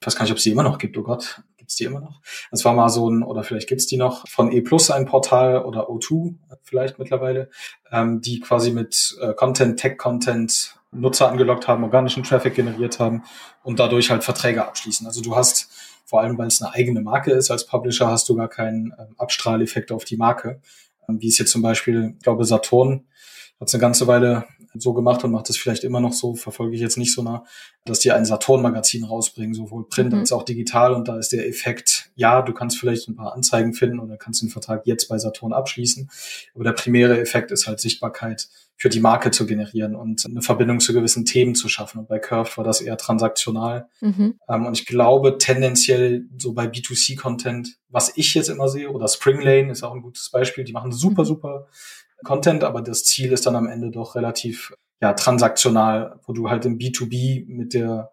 [0.00, 2.00] Ich weiß gar nicht, ob es die immer noch gibt, oh Gott gibt's die immer
[2.00, 2.20] noch?
[2.50, 5.64] Das war mal so ein, oder vielleicht gibt's die noch, von E Plus ein Portal
[5.64, 7.48] oder O2 vielleicht mittlerweile,
[7.92, 13.22] ähm, die quasi mit äh, Content, Tech-Content Nutzer angelockt haben, organischen Traffic generiert haben
[13.62, 15.06] und dadurch halt Verträge abschließen.
[15.06, 15.70] Also du hast,
[16.10, 19.14] vor allem weil es eine eigene Marke ist, als Publisher hast du gar keinen ähm,
[19.16, 20.60] Abstrahleffekt auf die Marke.
[21.08, 23.06] Ähm, wie es jetzt zum Beispiel, ich glaube, Saturn
[23.60, 26.74] hat es eine ganze Weile so gemacht und macht es vielleicht immer noch so, verfolge
[26.74, 27.44] ich jetzt nicht so nah,
[27.84, 30.20] dass die ein Saturn-Magazin rausbringen, sowohl Print mhm.
[30.20, 30.94] als auch digital.
[30.94, 34.42] Und da ist der Effekt, ja, du kannst vielleicht ein paar Anzeigen finden oder kannst
[34.42, 36.10] den Vertrag jetzt bei Saturn abschließen.
[36.54, 38.48] Aber der primäre Effekt ist halt Sichtbarkeit
[38.80, 41.98] für die Marke zu generieren und eine Verbindung zu gewissen Themen zu schaffen.
[41.98, 43.88] Und bei Curved war das eher transaktional.
[44.00, 44.38] Mhm.
[44.48, 49.42] Ähm, und ich glaube tendenziell so bei B2C-Content, was ich jetzt immer sehe, oder Spring
[49.42, 51.26] Lane ist auch ein gutes Beispiel, die machen super, mhm.
[51.26, 51.66] super
[52.24, 56.64] Content, aber das Ziel ist dann am Ende doch relativ ja, transaktional, wo du halt
[56.64, 58.12] im B2B mit der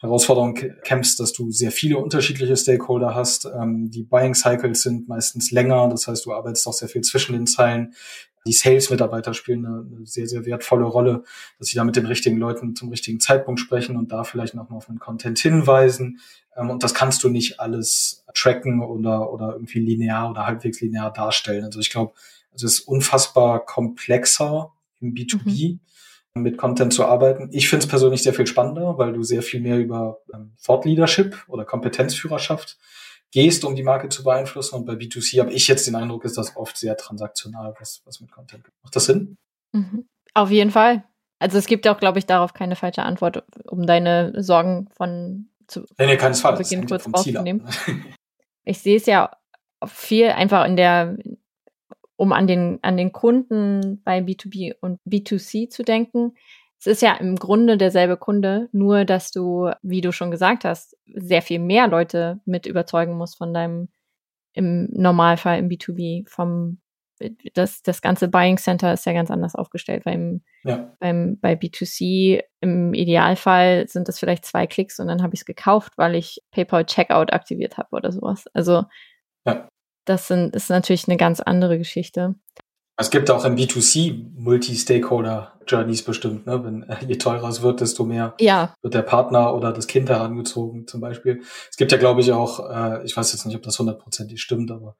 [0.00, 3.46] Herausforderung kämpfst, dass du sehr viele unterschiedliche Stakeholder hast.
[3.46, 7.32] Ähm, die Buying Cycles sind meistens länger, das heißt, du arbeitest auch sehr viel zwischen
[7.32, 7.94] den Zeilen.
[8.46, 11.24] Die Sales-Mitarbeiter spielen eine, sehr, sehr wertvolle Rolle,
[11.58, 14.78] dass sie da mit den richtigen Leuten zum richtigen Zeitpunkt sprechen und da vielleicht nochmal
[14.78, 16.20] auf einen Content hinweisen.
[16.56, 21.12] Ähm, und das kannst du nicht alles tracken oder, oder irgendwie linear oder halbwegs linear
[21.12, 21.64] darstellen.
[21.64, 22.12] Also ich glaube,
[22.54, 25.78] es ist unfassbar komplexer im B2B
[26.34, 26.42] mhm.
[26.42, 27.48] mit Content zu arbeiten.
[27.52, 30.84] Ich finde es persönlich sehr viel spannender, weil du sehr viel mehr über ähm, Thought
[30.84, 32.78] Leadership oder Kompetenzführerschaft
[33.30, 34.76] gehst, um die Marke zu beeinflussen.
[34.76, 38.20] Und bei B2C habe ich jetzt den Eindruck, ist das oft sehr transaktional, was, was
[38.20, 38.74] mit Content geht.
[38.82, 39.36] Macht das Sinn?
[39.72, 40.08] Mhm.
[40.34, 41.04] Auf jeden Fall.
[41.38, 45.84] Also es gibt auch, glaube ich, darauf keine falsche Antwort, um deine Sorgen von zu
[45.98, 46.58] nee, nee, keinesfalls.
[46.58, 47.68] Beginn kurz rauszunehmen.
[48.64, 49.30] ich sehe es ja
[49.86, 51.16] viel einfach in der
[52.18, 56.34] um an den, an den Kunden bei B2B und B2C zu denken.
[56.80, 60.96] Es ist ja im Grunde derselbe Kunde, nur dass du, wie du schon gesagt hast,
[61.06, 63.88] sehr viel mehr Leute mit überzeugen musst von deinem,
[64.52, 66.80] im Normalfall im B2B, vom,
[67.54, 70.92] das, das ganze Buying Center ist ja ganz anders aufgestellt, weil im, ja.
[70.98, 75.46] beim, bei B2C im Idealfall sind das vielleicht zwei Klicks und dann habe ich es
[75.46, 78.46] gekauft, weil ich PayPal Checkout aktiviert habe oder sowas.
[78.54, 78.84] Also
[79.46, 79.68] ja
[80.08, 82.34] das sind, ist natürlich eine ganz andere Geschichte.
[83.00, 86.46] Es gibt auch im B2C Multi-Stakeholder-Journeys bestimmt.
[86.46, 86.64] Ne?
[86.64, 88.74] Wenn, äh, je teurer es wird, desto mehr ja.
[88.82, 91.42] wird der Partner oder das Kind herangezogen zum Beispiel.
[91.70, 94.72] Es gibt ja, glaube ich, auch, äh, ich weiß jetzt nicht, ob das hundertprozentig stimmt,
[94.72, 94.96] aber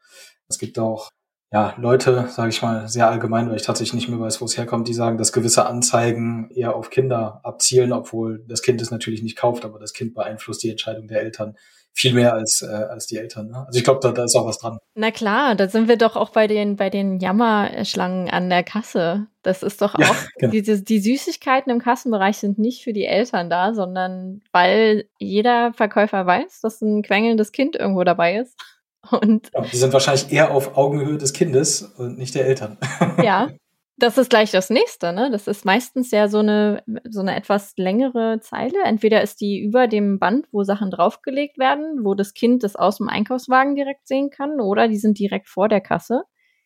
[0.47, 1.11] es gibt auch
[1.51, 4.59] ja, Leute, sage ich mal, sehr allgemein, weil ich tatsächlich nicht mehr weiß, wo es
[4.59, 9.23] herkommt, die sagen, dass gewisse Anzeigen eher auf Kinder abzielen, obwohl das Kind es natürlich
[9.23, 11.57] nicht kauft, aber das Kind beeinflusst die Entscheidung der Eltern
[11.99, 13.49] viel mehr als, äh, als die Eltern.
[13.49, 13.65] Ne?
[13.67, 14.79] Also ich glaube, da, da ist auch was dran.
[14.95, 19.27] Na klar, da sind wir doch auch bei den, bei den Jammerschlangen an der Kasse.
[19.43, 20.53] Das ist doch ja, auch, genau.
[20.53, 26.25] die, die Süßigkeiten im Kassenbereich sind nicht für die Eltern da, sondern weil jeder Verkäufer
[26.25, 28.57] weiß, dass ein quengelndes Kind irgendwo dabei ist.
[29.11, 32.79] Und ja, die sind wahrscheinlich eher auf Augenhöhe des Kindes und nicht der Eltern.
[33.23, 33.49] Ja,
[33.99, 35.29] das ist gleich das nächste, ne?
[35.31, 38.83] Das ist meistens ja so eine, so eine etwas längere Zeile.
[38.85, 42.99] Entweder ist die über dem Band, wo Sachen draufgelegt werden, wo das Kind das aus
[42.99, 46.23] dem Einkaufswagen direkt sehen kann, oder die sind direkt vor der Kasse,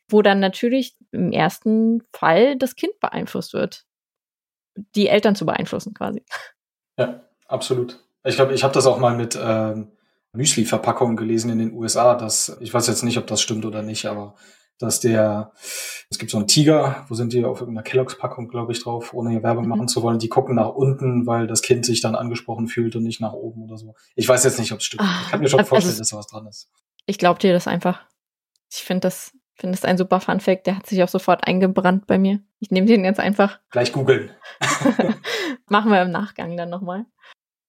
[0.08, 3.86] wo dann natürlich im ersten Fall das Kind beeinflusst wird.
[4.94, 6.22] Die Eltern zu beeinflussen quasi.
[6.98, 7.98] Ja, absolut.
[8.24, 9.92] Ich glaube, ich habe das auch mal mit ähm,
[10.34, 12.14] Müsli-Verpackungen gelesen in den USA.
[12.14, 14.34] Dass, ich weiß jetzt nicht, ob das stimmt oder nicht, aber
[14.82, 15.52] dass der,
[16.10, 19.30] es gibt so einen Tiger, wo sind die auf irgendeiner Kelloggs-Packung, glaube ich, drauf, ohne
[19.30, 19.70] hier Werbung mhm.
[19.70, 20.18] machen zu wollen.
[20.18, 23.62] Die gucken nach unten, weil das Kind sich dann angesprochen fühlt und nicht nach oben
[23.62, 23.94] oder so.
[24.14, 25.02] Ich weiß jetzt nicht, ob es stimmt.
[25.24, 26.70] ich kann mir schon also vorstellen, dass da was dran ist.
[27.06, 28.00] Ich glaube dir das einfach.
[28.70, 30.66] Ich finde das, finde das ein super Fun-Fact.
[30.66, 32.40] Der hat sich auch sofort eingebrannt bei mir.
[32.60, 33.60] Ich nehme den jetzt einfach.
[33.70, 34.30] Gleich googeln.
[35.68, 37.06] Machen wir im Nachgang dann nochmal.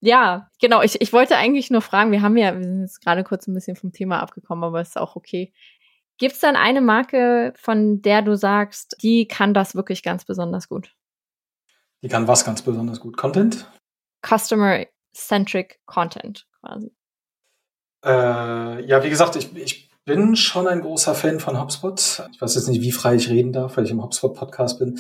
[0.06, 0.82] Ja, genau.
[0.82, 3.54] Ich, ich wollte eigentlich nur fragen, wir haben ja, wir sind jetzt gerade kurz ein
[3.54, 5.54] bisschen vom Thema abgekommen, aber ist auch okay.
[6.24, 10.70] Gibt es dann eine Marke, von der du sagst, die kann das wirklich ganz besonders
[10.70, 10.96] gut?
[12.02, 13.18] Die kann was ganz besonders gut?
[13.18, 13.70] Content?
[14.26, 16.94] Customer-centric Content quasi.
[18.06, 22.00] Äh, ja, wie gesagt, ich, ich bin schon ein großer Fan von HubSpot.
[22.32, 24.98] Ich weiß jetzt nicht, wie frei ich reden darf, weil ich im HubSpot-Podcast bin.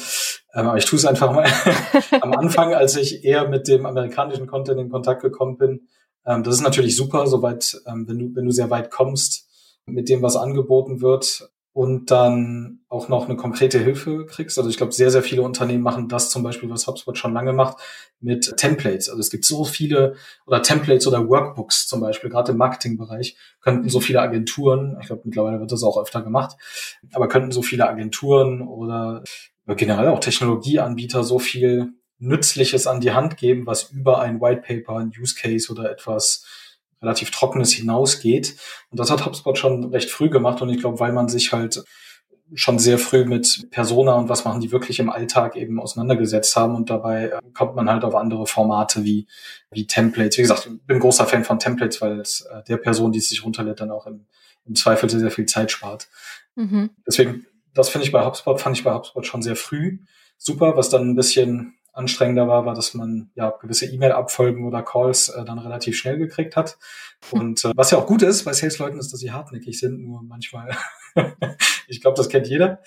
[0.53, 1.49] Ähm, aber ich tue es einfach mal.
[2.19, 5.87] Am Anfang, als ich eher mit dem amerikanischen Content in Kontakt gekommen bin,
[6.25, 9.47] ähm, das ist natürlich super, soweit, ähm, wenn du, wenn du sehr weit kommst,
[9.85, 14.59] mit dem, was angeboten wird und dann auch noch eine konkrete Hilfe kriegst.
[14.59, 17.51] Also ich glaube, sehr, sehr viele Unternehmen machen das zum Beispiel, was HubSpot schon lange
[17.51, 17.77] macht,
[18.19, 19.09] mit Templates.
[19.09, 20.15] Also es gibt so viele
[20.45, 25.23] oder Templates oder Workbooks zum Beispiel, gerade im Marketingbereich, könnten so viele Agenturen, ich glaube,
[25.25, 26.55] mittlerweile wird das auch öfter gemacht,
[27.13, 29.23] aber könnten so viele Agenturen oder
[29.65, 34.97] generell auch Technologieanbieter so viel Nützliches an die Hand geben, was über ein White Paper,
[34.97, 36.45] ein Use Case oder etwas
[37.03, 38.55] relativ Trockenes hinausgeht.
[38.89, 41.83] Und das hat HubSpot schon recht früh gemacht und ich glaube, weil man sich halt
[42.55, 46.75] schon sehr früh mit Persona und was machen die wirklich im Alltag eben auseinandergesetzt haben
[46.75, 49.27] und dabei äh, kommt man halt auf andere Formate wie,
[49.71, 50.37] wie Templates.
[50.37, 53.29] Wie gesagt, ich bin großer Fan von Templates, weil es äh, der Person, die es
[53.29, 54.25] sich runterlädt, dann auch im,
[54.65, 56.09] im Zweifel sehr, sehr viel Zeit spart.
[56.55, 56.91] Mhm.
[57.07, 59.99] Deswegen, das finde ich bei HubSpot, fand ich bei HubSpot schon sehr früh
[60.43, 65.29] super, was dann ein bisschen anstrengender war, war, dass man ja gewisse E-Mail-Abfolgen oder Calls
[65.29, 66.77] äh, dann relativ schnell gekriegt hat.
[67.31, 70.23] Und äh, was ja auch gut ist bei Sales-Leuten ist, dass sie hartnäckig sind, nur
[70.23, 70.75] manchmal,
[71.87, 72.79] ich glaube, das kennt jeder.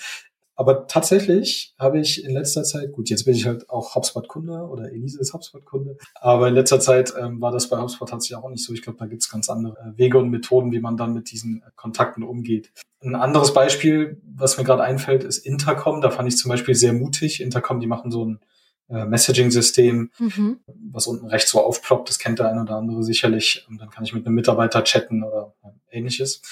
[0.58, 4.90] Aber tatsächlich habe ich in letzter Zeit, gut, jetzt bin ich halt auch HubSpot-Kunde oder
[4.90, 8.64] Elise ist HubSpot-Kunde, aber in letzter Zeit ähm, war das bei HubSpot tatsächlich auch nicht
[8.64, 8.72] so.
[8.72, 11.30] Ich glaube, da gibt es ganz andere äh, Wege und Methoden, wie man dann mit
[11.30, 12.72] diesen äh, Kontakten umgeht.
[13.02, 16.00] Ein anderes Beispiel, was mir gerade einfällt, ist Intercom.
[16.00, 17.42] Da fand ich zum Beispiel sehr mutig.
[17.42, 18.40] Intercom, die machen so ein
[18.88, 20.60] äh, Messaging-System, mhm.
[20.92, 22.08] was unten rechts so aufploppt.
[22.08, 23.66] Das kennt der eine oder andere sicherlich.
[23.68, 25.54] Und dann kann ich mit einem Mitarbeiter chatten oder
[25.90, 26.42] ähnliches.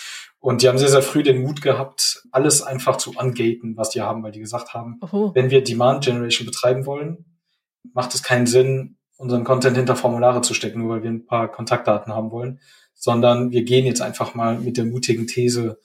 [0.40, 4.02] Und die haben sehr, sehr früh den Mut gehabt, alles einfach zu ungaten, was die
[4.02, 5.34] haben, weil die gesagt haben, Oho.
[5.34, 7.24] wenn wir Demand Generation betreiben wollen,
[7.92, 11.50] macht es keinen Sinn, unseren Content hinter Formulare zu stecken, nur weil wir ein paar
[11.50, 12.60] Kontaktdaten haben wollen,
[12.94, 15.78] sondern wir gehen jetzt einfach mal mit der mutigen These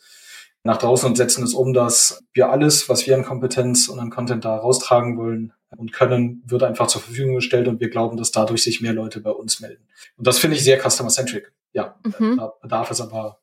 [0.63, 4.10] nach draußen und setzen es um, dass wir alles, was wir an Kompetenz und an
[4.10, 8.32] Content da raustragen wollen, und können, wird einfach zur Verfügung gestellt und wir glauben, dass
[8.32, 9.88] dadurch sich mehr Leute bei uns melden.
[10.17, 11.52] Und das finde ich sehr customer-centric.
[11.74, 12.38] Ja, mhm.
[12.38, 13.39] da bedarf es aber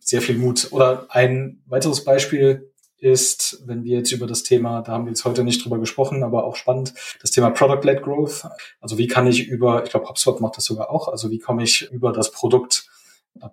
[0.00, 0.68] sehr viel Mut.
[0.72, 5.24] Oder ein weiteres Beispiel ist, wenn wir jetzt über das Thema, da haben wir jetzt
[5.24, 8.46] heute nicht drüber gesprochen, aber auch spannend, das Thema Product-led Growth.
[8.80, 11.62] Also wie kann ich über, ich glaube, HubSpot macht das sogar auch, also wie komme
[11.62, 12.86] ich über das Produkt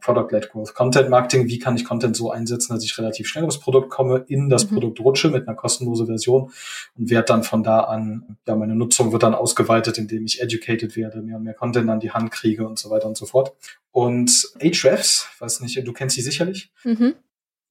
[0.02, 3.60] Product-led Growth, Content Marketing, wie kann ich Content so einsetzen, dass ich relativ schnell aufs
[3.60, 4.76] Produkt komme, in das mhm.
[4.76, 6.52] Produkt rutsche mit einer kostenlosen Version
[6.98, 10.96] und werde dann von da an, ja, meine Nutzung wird dann ausgeweitet, indem ich educated
[10.96, 13.54] werde, mehr und mehr Content an die Hand kriege und so weiter und so fort.
[13.92, 16.72] Und Ahrefs, weiß nicht, du kennst die sicherlich.
[16.84, 17.16] Mhm.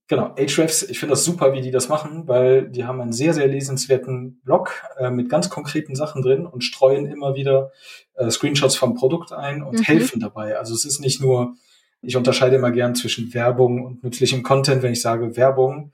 [0.09, 3.35] Genau, Ahrefs, ich finde das super, wie die das machen, weil die haben einen sehr,
[3.35, 7.71] sehr lesenswerten Blog äh, mit ganz konkreten Sachen drin und streuen immer wieder
[8.15, 9.83] äh, Screenshots vom Produkt ein und mhm.
[9.83, 10.57] helfen dabei.
[10.59, 11.57] Also es ist nicht nur
[12.01, 14.83] ich unterscheide immer gern zwischen Werbung und nützlichem Content.
[14.83, 15.93] Wenn ich sage Werbung,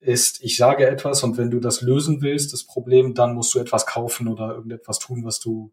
[0.00, 3.58] ist, ich sage etwas und wenn du das lösen willst, das Problem, dann musst du
[3.58, 5.72] etwas kaufen oder irgendetwas tun, was du,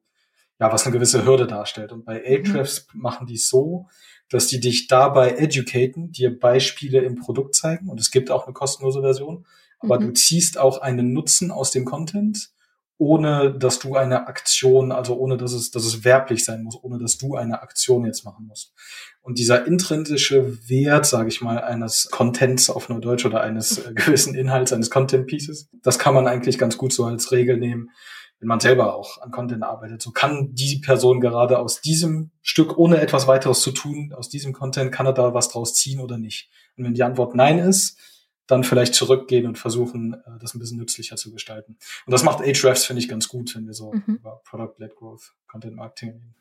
[0.59, 1.91] ja, was eine gewisse Hürde darstellt.
[1.91, 3.01] Und bei Ahrefs mhm.
[3.01, 3.87] machen die es so,
[4.29, 8.53] dass die dich dabei educaten, dir Beispiele im Produkt zeigen und es gibt auch eine
[8.53, 9.45] kostenlose Version,
[9.79, 10.07] aber mhm.
[10.07, 12.51] du ziehst auch einen Nutzen aus dem Content
[12.99, 16.99] ohne dass du eine Aktion, also ohne dass es, dass es werblich sein muss, ohne
[16.99, 18.73] dass du eine Aktion jetzt machen musst.
[19.29, 24.33] Und dieser intrinsische Wert, sage ich mal, eines Contents auf Neudeutsch oder eines äh, gewissen
[24.33, 27.91] Inhalts, eines Content Pieces, das kann man eigentlich ganz gut so als Regel nehmen.
[28.39, 30.01] wenn man selber auch an Content arbeitet.
[30.01, 34.51] So kann die Person gerade aus diesem Stück, ohne etwas weiteres zu tun, aus diesem
[34.51, 36.49] Content, kann er da was draus ziehen oder nicht?
[36.75, 37.99] Und wenn die Antwort Nein ist,
[38.47, 41.77] dann vielleicht zurückgehen und versuchen, äh, das ein bisschen nützlicher zu gestalten.
[42.07, 44.15] Und das macht Ahrefs, finde ich, ganz gut, wenn wir so mhm.
[44.15, 46.35] über Product-led Growth, Content Marketing reden.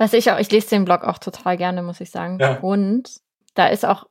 [0.00, 2.38] Was ich auch, ich lese den Blog auch total gerne, muss ich sagen.
[2.40, 2.58] Ja.
[2.60, 3.20] Und
[3.52, 4.06] da ist auch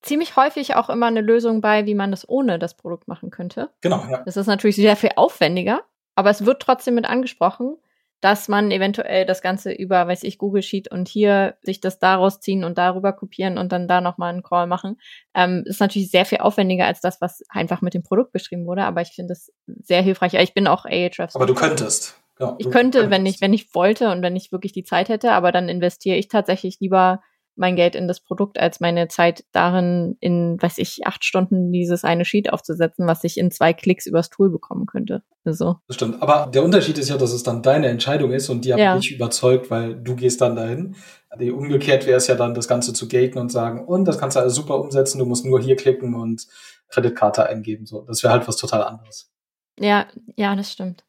[0.00, 3.68] ziemlich häufig auch immer eine Lösung bei, wie man das ohne das Produkt machen könnte.
[3.82, 4.22] Genau, ja.
[4.24, 5.82] Das ist natürlich sehr viel aufwendiger,
[6.14, 7.76] aber es wird trotzdem mit angesprochen,
[8.22, 12.40] dass man eventuell das Ganze über, weiß ich, Google Sheet und hier sich das daraus
[12.40, 14.98] ziehen und darüber kopieren und dann da nochmal einen Call machen.
[15.34, 18.84] Ähm, ist natürlich sehr viel aufwendiger als das, was einfach mit dem Produkt beschrieben wurde,
[18.84, 20.32] aber ich finde es sehr hilfreich.
[20.32, 21.36] Ich bin auch Ahrefs.
[21.36, 22.18] Aber du könntest.
[22.38, 25.32] Ja, ich könnte, wenn ich, wenn ich wollte und wenn ich wirklich die Zeit hätte,
[25.32, 27.20] aber dann investiere ich tatsächlich lieber
[27.56, 32.04] mein Geld in das Produkt, als meine Zeit darin, in, weiß ich, acht Stunden dieses
[32.04, 35.22] eine Sheet aufzusetzen, was ich in zwei Klicks übers Tool bekommen könnte.
[35.44, 35.76] Also.
[35.88, 36.22] Das stimmt.
[36.22, 38.94] Aber der Unterschied ist ja, dass es dann deine Entscheidung ist und die hat ja.
[38.94, 40.96] mich überzeugt, weil du gehst dann dahin.
[41.40, 44.36] Die umgekehrt wäre es ja dann, das Ganze zu gaten und sagen, und das kannst
[44.36, 46.46] du alles super umsetzen, du musst nur hier klicken und
[46.88, 47.86] Kreditkarte eingeben.
[47.86, 49.30] So, das wäre halt was total anderes.
[49.78, 51.04] Ja, ja, das stimmt.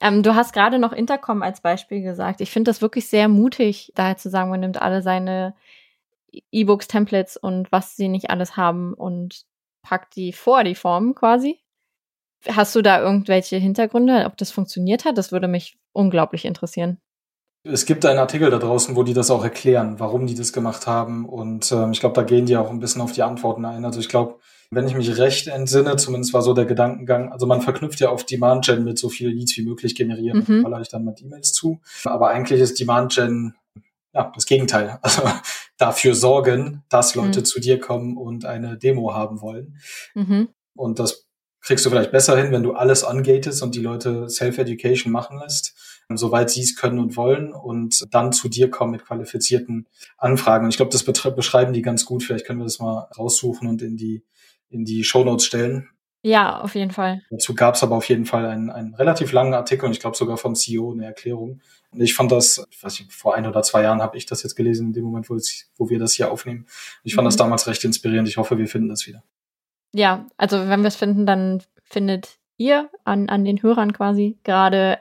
[0.00, 2.40] Ähm, du hast gerade noch Intercom als Beispiel gesagt.
[2.40, 5.54] Ich finde das wirklich sehr mutig, daher zu sagen, man nimmt alle seine
[6.52, 9.44] E-Books, Templates und was sie nicht alles haben und
[9.82, 11.58] packt die vor die Form quasi.
[12.48, 15.18] Hast du da irgendwelche Hintergründe, ob das funktioniert hat?
[15.18, 16.98] Das würde mich unglaublich interessieren.
[17.62, 20.86] Es gibt einen Artikel da draußen, wo die das auch erklären, warum die das gemacht
[20.86, 21.28] haben.
[21.28, 23.84] Und ähm, ich glaube, da gehen die auch ein bisschen auf die Antworten ein.
[23.84, 24.38] Also ich glaube,
[24.70, 28.24] wenn ich mich recht entsinne, zumindest war so der Gedankengang, also man verknüpft ja auf
[28.24, 30.76] Demand Gen mit so viel Leads wie möglich generieren, mhm.
[30.80, 31.80] ich dann mit E-Mails zu.
[32.04, 33.54] Aber eigentlich ist Demand Gen
[34.12, 34.98] ja, das Gegenteil.
[35.02, 35.22] Also
[35.76, 37.44] dafür sorgen, dass Leute mhm.
[37.44, 39.78] zu dir kommen und eine Demo haben wollen.
[40.14, 40.48] Mhm.
[40.74, 41.26] Und das
[41.62, 45.74] kriegst du vielleicht besser hin, wenn du alles angatest und die Leute Self-Education machen lässt,
[46.12, 50.64] soweit sie es können und wollen und dann zu dir kommen mit qualifizierten Anfragen.
[50.64, 52.24] Und ich glaube, das beschreiben die ganz gut.
[52.24, 54.24] Vielleicht können wir das mal raussuchen und in die,
[54.70, 55.88] in die Shownotes stellen.
[56.22, 57.22] Ja, auf jeden Fall.
[57.30, 60.16] Dazu gab es aber auf jeden Fall einen, einen relativ langen Artikel und ich glaube
[60.16, 61.60] sogar vom CEO eine Erklärung.
[61.92, 64.42] Und ich fand das, ich weiß nicht, vor ein oder zwei Jahren habe ich das
[64.42, 66.66] jetzt gelesen, in dem Moment, wo, ich, wo wir das hier aufnehmen.
[67.04, 67.28] Ich fand mhm.
[67.28, 68.28] das damals recht inspirierend.
[68.28, 69.22] Ich hoffe, wir finden das wieder.
[69.94, 74.98] Ja, also wenn wir es finden, dann findet ihr an, an den Hörern quasi gerade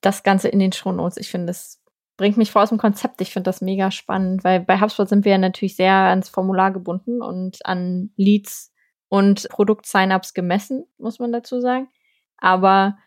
[0.00, 1.18] das Ganze in den Shownotes.
[1.18, 1.82] Ich finde, das
[2.16, 3.20] bringt mich vor aus dem Konzept.
[3.20, 6.72] Ich finde das mega spannend, weil bei HubSpot sind wir ja natürlich sehr ans Formular
[6.72, 8.72] gebunden und an Leads
[9.08, 11.88] und Produkt-Sign-ups gemessen, muss man dazu sagen.
[12.36, 12.98] Aber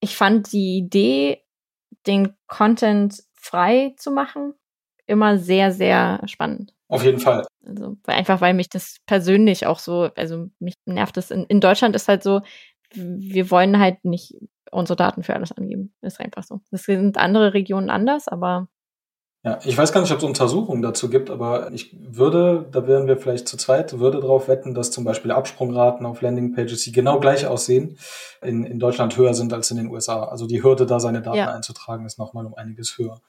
[0.00, 1.42] ich fand die Idee,
[2.06, 4.54] den Content frei zu machen,
[5.06, 6.74] immer sehr, sehr spannend.
[6.88, 7.44] Auf jeden Fall.
[7.64, 11.30] Also einfach, weil mich das persönlich auch so, also mich nervt das.
[11.30, 12.40] In, in Deutschland ist halt so,
[12.94, 14.34] wir wollen halt nicht
[14.72, 15.94] unsere Daten für alles angeben.
[16.00, 16.60] Ist einfach so.
[16.70, 18.68] Das sind andere Regionen anders, aber
[19.42, 23.06] ja, ich weiß gar nicht, ob es Untersuchungen dazu gibt, aber ich würde, da wären
[23.06, 27.20] wir vielleicht zu zweit, würde darauf wetten, dass zum Beispiel Absprungraten auf Landingpages, die genau
[27.20, 27.96] gleich aussehen,
[28.42, 30.24] in, in Deutschland höher sind als in den USA.
[30.24, 31.54] Also die Hürde, da seine Daten ja.
[31.54, 33.22] einzutragen, ist nochmal um einiges höher.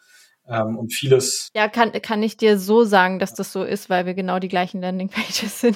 [0.50, 1.50] Ähm, und vieles.
[1.56, 4.50] Ja, kann, kann ich dir so sagen, dass das so ist, weil wir genau die
[4.50, 5.76] gleichen Landingpages in,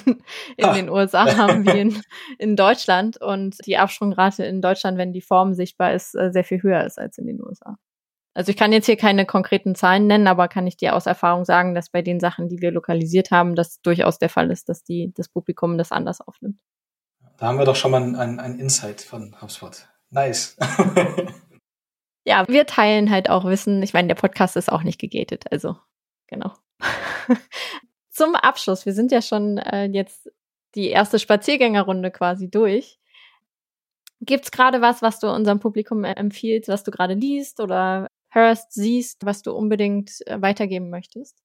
[0.58, 0.74] in ah.
[0.74, 2.02] den USA haben wie in,
[2.38, 6.62] in Deutschland und die Absprungrate in Deutschland, wenn die Form sichtbar ist, äh, sehr viel
[6.62, 7.78] höher ist als in den USA.
[8.36, 11.46] Also ich kann jetzt hier keine konkreten Zahlen nennen, aber kann ich dir aus Erfahrung
[11.46, 14.84] sagen, dass bei den Sachen, die wir lokalisiert haben, das durchaus der Fall ist, dass
[14.84, 16.60] die, das Publikum das anders aufnimmt.
[17.38, 19.88] Da haben wir doch schon mal ein, ein Insight von HubSpot.
[20.10, 20.54] Nice.
[22.26, 23.82] ja, wir teilen halt auch Wissen.
[23.82, 25.78] Ich meine, der Podcast ist auch nicht gegatet, also
[26.26, 26.52] genau.
[28.10, 30.30] Zum Abschluss, wir sind ja schon äh, jetzt
[30.74, 32.98] die erste Spaziergängerrunde quasi durch.
[34.20, 39.24] Gibt's gerade was, was du unserem Publikum empfiehlst, was du gerade liest oder hörst, siehst,
[39.24, 41.36] was du unbedingt äh, weitergeben möchtest?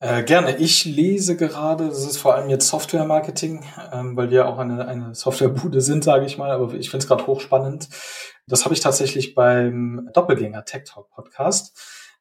[0.00, 0.58] Äh, gerne.
[0.58, 5.14] Ich lese gerade, das ist vor allem jetzt Software-Marketing, ähm, weil wir auch eine, eine
[5.14, 7.88] Softwarebude sind, sage ich mal, aber ich finde es gerade hochspannend.
[8.46, 11.76] Das habe ich tatsächlich beim Doppelgänger Tech Talk Podcast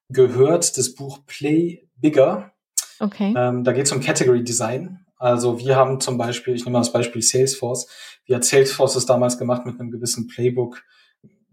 [0.10, 2.54] gehört, das Buch Play Bigger.
[3.00, 3.34] Okay.
[3.38, 5.06] Ähm, da geht es um Category Design.
[5.18, 7.88] Also wir haben zum Beispiel, ich nehme mal das Beispiel Salesforce.
[8.26, 10.84] Wie hat Salesforce es damals gemacht mit einem gewissen Playbook,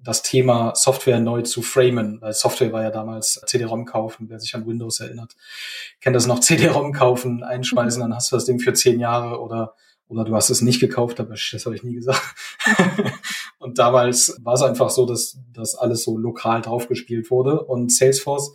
[0.05, 4.55] das Thema Software neu zu framen, weil Software war ja damals CD-ROM kaufen, wer sich
[4.55, 5.34] an Windows erinnert,
[6.00, 9.74] kennt das noch CD-ROM kaufen, einschmeißen, dann hast du das Ding für zehn Jahre oder
[10.07, 12.20] oder du hast es nicht gekauft, aber das habe ich nie gesagt.
[13.59, 18.52] und damals war es einfach so, dass dass alles so lokal draufgespielt wurde und Salesforce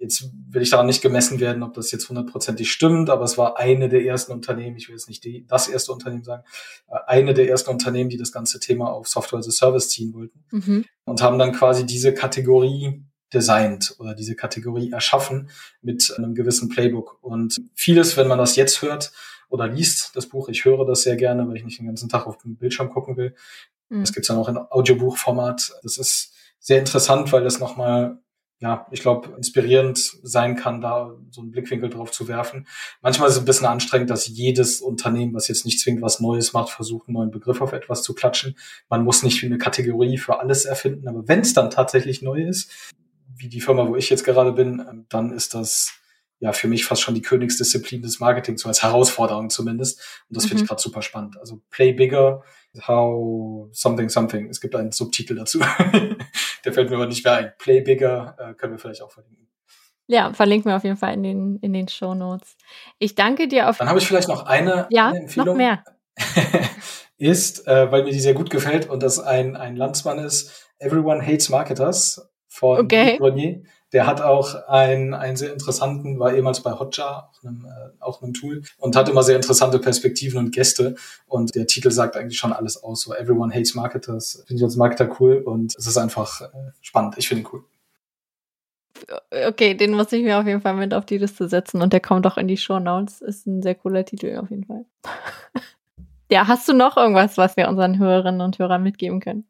[0.00, 3.58] Jetzt will ich daran nicht gemessen werden, ob das jetzt hundertprozentig stimmt, aber es war
[3.58, 6.42] eine der ersten Unternehmen, ich will jetzt nicht die, das erste Unternehmen sagen,
[6.88, 10.14] äh, eine der ersten Unternehmen, die das ganze Thema auf Software as a Service ziehen
[10.14, 10.86] wollten mhm.
[11.04, 15.50] und haben dann quasi diese Kategorie designt oder diese Kategorie erschaffen
[15.82, 17.18] mit einem gewissen Playbook.
[17.20, 19.12] Und vieles, wenn man das jetzt hört
[19.50, 22.26] oder liest, das Buch, ich höre das sehr gerne, weil ich nicht den ganzen Tag
[22.26, 23.34] auf den Bildschirm gucken will.
[23.90, 24.00] Mhm.
[24.00, 25.74] Das gibt's dann auch in Audiobuchformat.
[25.82, 28.18] Das ist sehr interessant, weil das nochmal
[28.60, 32.66] ja, ich glaube, inspirierend sein kann, da so einen Blickwinkel drauf zu werfen.
[33.00, 36.52] Manchmal ist es ein bisschen anstrengend, dass jedes Unternehmen, was jetzt nicht zwingend was Neues
[36.52, 38.56] macht, versucht, einen neuen Begriff auf etwas zu klatschen.
[38.90, 42.70] Man muss nicht eine Kategorie für alles erfinden, aber wenn es dann tatsächlich neu ist,
[43.34, 45.94] wie die Firma, wo ich jetzt gerade bin, ähm, dann ist das
[46.38, 50.00] ja für mich fast schon die Königsdisziplin des Marketings, so als Herausforderung zumindest.
[50.28, 50.48] Und das mhm.
[50.48, 51.38] finde ich gerade super spannend.
[51.38, 52.42] Also Play Bigger,
[52.86, 54.48] How Something Something.
[54.48, 55.58] Es gibt einen Subtitel dazu.
[56.64, 57.52] Der fällt mir aber nicht mehr ein.
[57.58, 59.48] Play Bigger äh, können wir vielleicht auch verlinken.
[60.06, 62.56] Ja, verlinken wir auf jeden Fall in den, in den Show Notes.
[62.98, 63.78] Ich danke dir auf.
[63.78, 65.48] Dann habe ich vielleicht noch eine, ja, eine Empfehlung.
[65.48, 65.84] Noch mehr.
[67.18, 71.24] ist, äh, weil mir die sehr gut gefällt und das ein, ein Landsmann ist, Everyone
[71.24, 73.18] Hates Marketers von okay.
[73.18, 73.62] Grenier.
[73.92, 78.22] Der hat auch einen, einen sehr interessanten, war ehemals bei Hotjar, auch einem, äh, auch
[78.22, 80.94] einem Tool, und hat immer sehr interessante Perspektiven und Gäste.
[81.26, 83.02] Und der Titel sagt eigentlich schon alles aus.
[83.02, 84.44] So Everyone Hates Marketers.
[84.46, 86.46] Finde ich als Marketer cool und es ist einfach äh,
[86.80, 87.16] spannend.
[87.18, 87.64] Ich finde ihn cool.
[89.48, 92.00] Okay, den muss ich mir auf jeden Fall mit auf die Liste setzen und der
[92.00, 93.20] kommt auch in die Show Notes.
[93.20, 94.84] Ist ein sehr cooler Titel auf jeden Fall.
[96.30, 99.49] ja, hast du noch irgendwas, was wir unseren Hörerinnen und Hörern mitgeben können?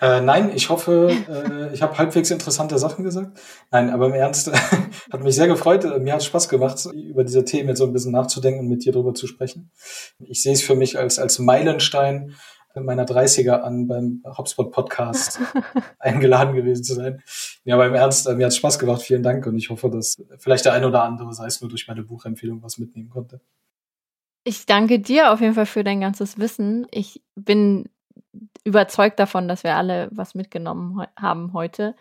[0.00, 3.38] Äh, nein, ich hoffe, äh, ich habe halbwegs interessante Sachen gesagt.
[3.70, 4.50] Nein, aber im Ernst,
[5.12, 5.84] hat mich sehr gefreut.
[6.00, 8.84] Mir hat es Spaß gemacht, über diese Themen jetzt so ein bisschen nachzudenken und mit
[8.84, 9.70] dir drüber zu sprechen.
[10.18, 12.34] Ich sehe es für mich als, als Meilenstein
[12.74, 15.38] meiner 30er an, beim HubSpot Podcast
[16.00, 17.22] eingeladen gewesen zu sein.
[17.64, 19.02] Ja, aber im Ernst, mir hat es Spaß gemacht.
[19.02, 21.86] Vielen Dank und ich hoffe, dass vielleicht der ein oder andere, sei es nur durch
[21.86, 23.40] meine Buchempfehlung, was mitnehmen konnte.
[24.42, 26.86] Ich danke dir auf jeden Fall für dein ganzes Wissen.
[26.90, 27.88] Ich bin
[28.64, 31.94] überzeugt davon, dass wir alle was mitgenommen haben heute.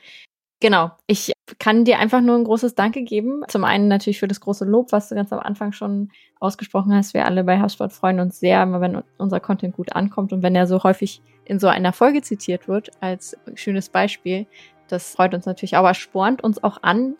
[0.60, 3.44] Genau, ich kann dir einfach nur ein großes Danke geben.
[3.50, 6.10] Zum einen natürlich für das große Lob, was du ganz am Anfang schon
[6.40, 7.14] ausgesprochen hast.
[7.14, 10.66] Wir alle bei HubSpot freuen uns sehr, wenn unser Content gut ankommt und wenn er
[10.66, 14.46] so häufig in so einer Folge zitiert wird, als schönes Beispiel.
[14.88, 17.16] Das freut uns natürlich, aber spornt uns auch an,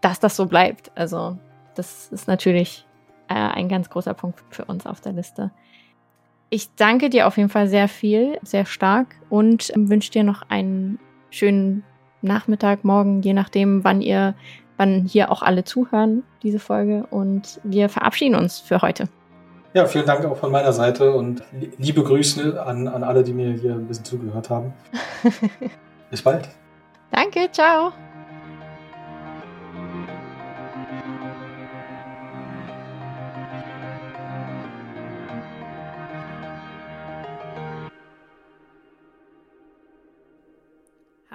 [0.00, 0.90] dass das so bleibt.
[0.96, 1.38] Also
[1.76, 2.84] das ist natürlich
[3.28, 5.52] äh, ein ganz großer Punkt für uns auf der Liste.
[6.50, 10.98] Ich danke dir auf jeden Fall sehr viel, sehr stark und wünsche dir noch einen
[11.30, 11.84] schönen
[12.22, 14.34] Nachmittag, morgen, je nachdem, wann ihr,
[14.76, 17.06] wann hier auch alle zuhören, diese Folge.
[17.10, 19.08] Und wir verabschieden uns für heute.
[19.74, 21.42] Ja, vielen Dank auch von meiner Seite und
[21.76, 24.72] liebe Grüße an, an alle, die mir hier ein bisschen zugehört haben.
[26.10, 26.48] Bis bald.
[27.10, 27.92] Danke, ciao.